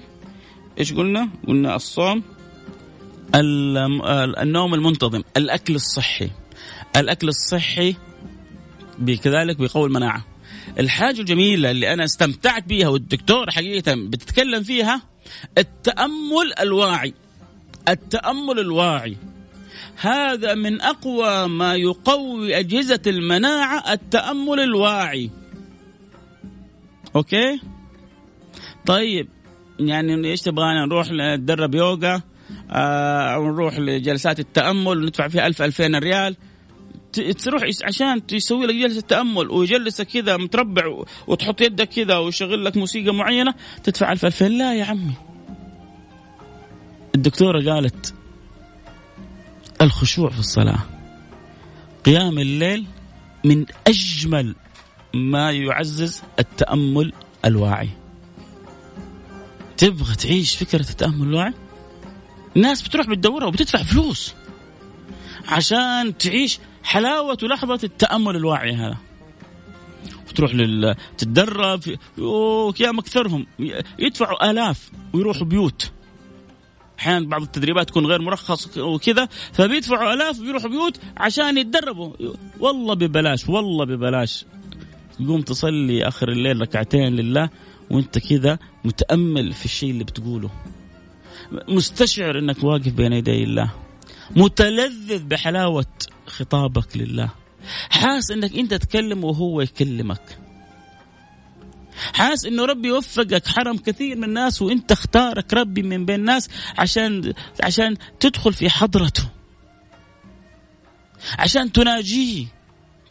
إيش 0.80 0.94
قلنا؟ 0.94 1.30
قلنا 1.48 1.76
الصوم 1.76 2.24
النوم 3.36 4.74
المنتظم 4.74 5.22
الأكل 5.38 5.76
الصحي. 5.76 6.30
الأكل 6.96 7.28
الصحي 7.28 7.96
كذلك 9.24 9.58
بيقوي 9.58 9.88
المناعة. 9.88 10.26
الحاجة 10.80 11.20
الجميلة 11.20 11.72
اللي 11.72 11.94
أنا 11.94 12.04
استمتعت 12.04 12.64
بيها 12.64 12.88
والدكتور 12.88 13.52
حقيقة 13.52 13.96
بتتكلم 13.96 14.64
فيها 14.64 15.02
التأمل 15.58 16.54
الواعي. 16.60 17.14
التأمل 17.88 18.60
الواعي. 18.60 19.18
هذا 19.96 20.56
من 20.56 20.82
أقوى 20.82 21.48
ما 21.48 21.76
يقوي 21.76 22.60
أجهزة 22.60 23.02
المناعة 23.08 23.94
التأمل 23.94 24.60
الواعي. 24.60 25.30
أوكي؟ 27.16 27.60
طيب 28.86 29.28
يعني 29.80 30.30
إيش 30.30 30.42
تبغانا؟ 30.42 30.86
نروح 30.86 31.08
نتدرب 31.12 31.76
يوغا 31.76 32.22
آه، 32.72 33.34
أو 33.34 33.52
نروح 33.52 33.80
لجلسات 33.80 34.40
التأمل 34.40 34.98
وندفع 34.98 35.28
فيها 35.28 35.48
ألف 35.48 35.62
ألفين 35.62 35.96
ريال. 35.96 36.36
تروح 37.44 37.64
عشان 37.84 38.26
تسوي 38.26 38.68
لك 38.68 38.76
جلسة 38.76 39.02
تأمل 39.02 39.50
ويجلسك 39.50 40.08
كذا 40.08 40.38
متربع 40.38 41.04
وتحط 41.28 41.62
يدك 41.62 41.90
كذا 41.90 42.18
ويشغل 42.18 42.66
لك 42.66 42.78
موسيقى 42.78 43.14
معينة 43.14 43.54
تدفع 43.84 44.12
ألف 44.12 44.26
ألفين. 44.26 44.58
لا 44.58 44.74
يا 44.74 44.86
عمي. 44.86 45.29
الدكتورة 47.20 47.74
قالت 47.74 48.14
الخشوع 49.82 50.30
في 50.30 50.40
الصلاة. 50.40 50.80
قيام 52.06 52.40
الليل 52.40 52.86
من 53.44 53.66
أجمل 53.88 54.56
ما 55.14 55.52
يعزز 55.52 56.24
التأمل 56.40 57.14
الواعي. 57.46 57.90
تبغى 59.78 60.16
تعيش 60.16 60.56
فكرة 60.56 60.90
التأمل 60.90 61.28
الواعي؟ 61.28 61.54
الناس 62.56 62.82
بتروح 62.82 63.08
بتدورها 63.08 63.48
وبتدفع 63.48 63.84
فلوس 63.84 64.34
عشان 65.48 66.18
تعيش 66.18 66.60
حلاوة 66.84 67.38
لحظة 67.44 67.80
التأمل 67.84 68.36
الواعي 68.36 68.76
هذا. 68.76 68.98
وتروح 70.30 70.56
لل... 70.56 70.96
تتدرب 71.18 71.82
يا 72.80 72.92
مكثرهم 72.92 73.48
يدفعوا 74.00 74.52
آلاف 74.52 74.92
ويروحوا 75.14 75.46
بيوت. 75.46 75.92
أحيانا 77.00 77.28
بعض 77.28 77.42
التدريبات 77.42 77.90
تكون 77.90 78.06
غير 78.06 78.22
مرخص 78.22 78.78
وكذا 78.78 79.30
فبيدفعوا 79.54 80.14
آلاف 80.14 80.40
ويروحوا 80.40 80.70
بيوت 80.70 81.00
عشان 81.18 81.58
يتدربوا. 81.58 82.12
والله 82.60 82.94
ببلاش 82.94 83.50
والله 83.50 83.86
ببلاش. 83.86 84.46
تقوم 85.20 85.42
تصلي 85.42 86.08
آخر 86.08 86.30
الليل 86.30 86.62
ركعتين 86.62 87.16
لله 87.16 87.50
وأنت 87.92 88.18
كذا 88.18 88.60
متأمل 88.84 89.54
في 89.54 89.66
الشيء 89.66 89.92
اللي 89.92 90.04
بتقوله. 90.04 90.50
مستشعر 91.52 92.40
إنك 92.40 92.64
واقف 92.64 92.94
بين 92.94 93.14
يدي 93.14 93.44
الله. 93.44 93.72
متلذذ 94.36 95.24
بحلاوة 95.24 95.86
خطابك 96.28 96.98
لله. 96.98 97.30
حاس 97.90 98.32
إنك 98.32 98.56
أنت 98.56 98.74
تتكلم 98.74 99.24
وهو 99.24 99.62
يكلمك. 99.62 100.40
حاس 102.14 102.46
إنه 102.46 102.66
ربي 102.66 102.92
وفقك 102.92 103.48
حرم 103.48 103.78
كثير 103.78 104.18
من 104.18 104.24
الناس 104.24 104.62
وإنت 104.62 104.92
اختارك 104.92 105.54
ربي 105.54 105.82
من 105.82 106.06
بين 106.06 106.20
الناس 106.20 106.50
عشان 106.78 107.34
عشان 107.64 107.98
تدخل 108.20 108.54
في 108.54 108.70
حضرته. 108.70 109.30
عشان 111.40 111.72
تناجيه. 111.72 112.46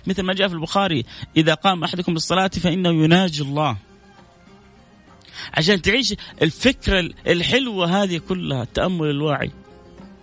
مثل 0.06 0.22
ما 0.22 0.34
جاء 0.34 0.48
في 0.48 0.54
البخاري 0.54 1.04
إذا 1.36 1.54
قام 1.54 1.84
أحدكم 1.84 2.12
للصلاه 2.12 2.48
فإنه 2.48 3.04
يناجي 3.04 3.42
الله. 3.42 3.76
عشان 5.54 5.82
تعيش 5.82 6.14
الفكرة 6.42 7.10
الحلوة 7.26 8.02
هذه 8.02 8.18
كلها 8.18 8.62
التامل 8.62 9.10
الواعي 9.10 9.50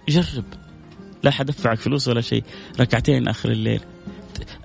جرب. 0.09 0.45
لا 1.23 1.31
حد 1.31 1.45
دفعك 1.45 1.77
فلوس 1.77 2.07
ولا 2.07 2.21
شيء. 2.21 2.43
ركعتين 2.79 3.27
آخر 3.27 3.51
الليل. 3.51 3.81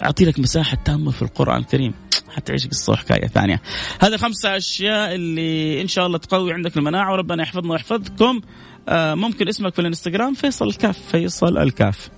أعطي 0.03 0.25
لك 0.25 0.39
مساحة 0.39 0.79
تامل 0.85 1.13
في 1.13 1.23
القرآن 1.23 1.61
الكريم 1.61 1.95
حتعيش 2.29 2.67
قصه 2.67 2.93
وحكايه 2.93 3.27
ثانية. 3.27 3.63
هذه 4.01 4.17
خمسة 4.17 4.57
أشياء 4.57 5.15
اللي 5.15 5.83
إن 5.83 5.89
شاء 5.89 6.07
الله 6.07 6.19
تقوي 6.19 6.53
عندك 6.53 6.77
المناعة 6.77 7.13
وربنا 7.13 7.43
يحفظنا 7.43 7.73
ويحفظكم. 7.73 8.41
آه 8.89 9.15
ممكن 9.15 9.49
اسمك 9.49 9.75
في 9.75 9.81
الإنستغرام 9.81 10.35
فيصل 10.35 10.69
الكاف 10.69 10.99
فيصل 10.99 11.59
الكاف. 11.59 12.11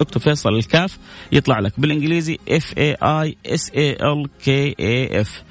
اكتب 0.00 0.20
فيصل 0.20 0.54
الكاف 0.54 0.98
يطلع 1.32 1.58
لك 1.58 1.80
بالإنجليزي 1.80 2.38
F 2.48 2.78
A 2.78 2.96
I 3.02 3.36
S 3.46 3.70
A 3.74 3.92
L 3.92 4.28
K 4.44 4.74
A 4.80 5.20
F 5.20 5.42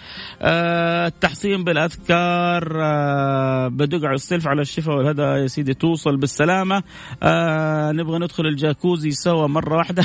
التحصين 0.41 1.63
بالأذكار 1.63 2.81
آه 2.81 3.71
على 4.03 4.15
السلف 4.15 4.47
على 4.47 4.61
الشفاء 4.61 4.95
والهدى 4.95 5.21
يا 5.21 5.47
سيدي 5.47 5.73
توصل 5.73 6.17
بالسلامة. 6.17 6.83
آه 7.23 7.91
نبغى 7.91 8.19
ندخل 8.19 8.45
الجاكوزي 8.45 9.11
سوا 9.11 9.47
مرة 9.47 9.77
واحدة. 9.77 10.03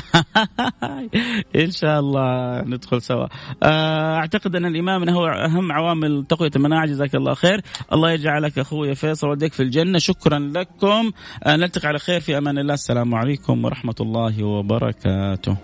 إن 1.64 1.70
شاء 1.70 2.00
الله 2.00 2.60
ندخل 2.62 3.02
سوا. 3.02 3.26
آه 3.62 4.16
أعتقد 4.16 4.56
أن 4.56 4.66
الإيمان 4.66 5.08
هو 5.08 5.26
أهم 5.26 5.72
عوامل 5.72 6.24
تقوية 6.28 6.50
المناعة. 6.56 6.86
جزاك 6.86 7.14
الله 7.14 7.34
خير. 7.34 7.60
الله 7.92 8.10
يجعلك 8.10 8.58
أخوي 8.58 8.94
فيصل 8.94 9.28
وديك 9.28 9.52
في 9.52 9.62
الجنة. 9.62 9.98
شكرا 9.98 10.38
لكم. 10.38 11.10
آه 11.44 11.56
نلتقي 11.56 11.88
على 11.88 11.98
خير 11.98 12.20
في 12.20 12.38
أمان 12.38 12.58
الله. 12.58 12.74
السلام 12.74 13.14
عليكم 13.14 13.64
ورحمة 13.64 13.94
الله 14.32 14.44
وبركاته. 14.44 15.56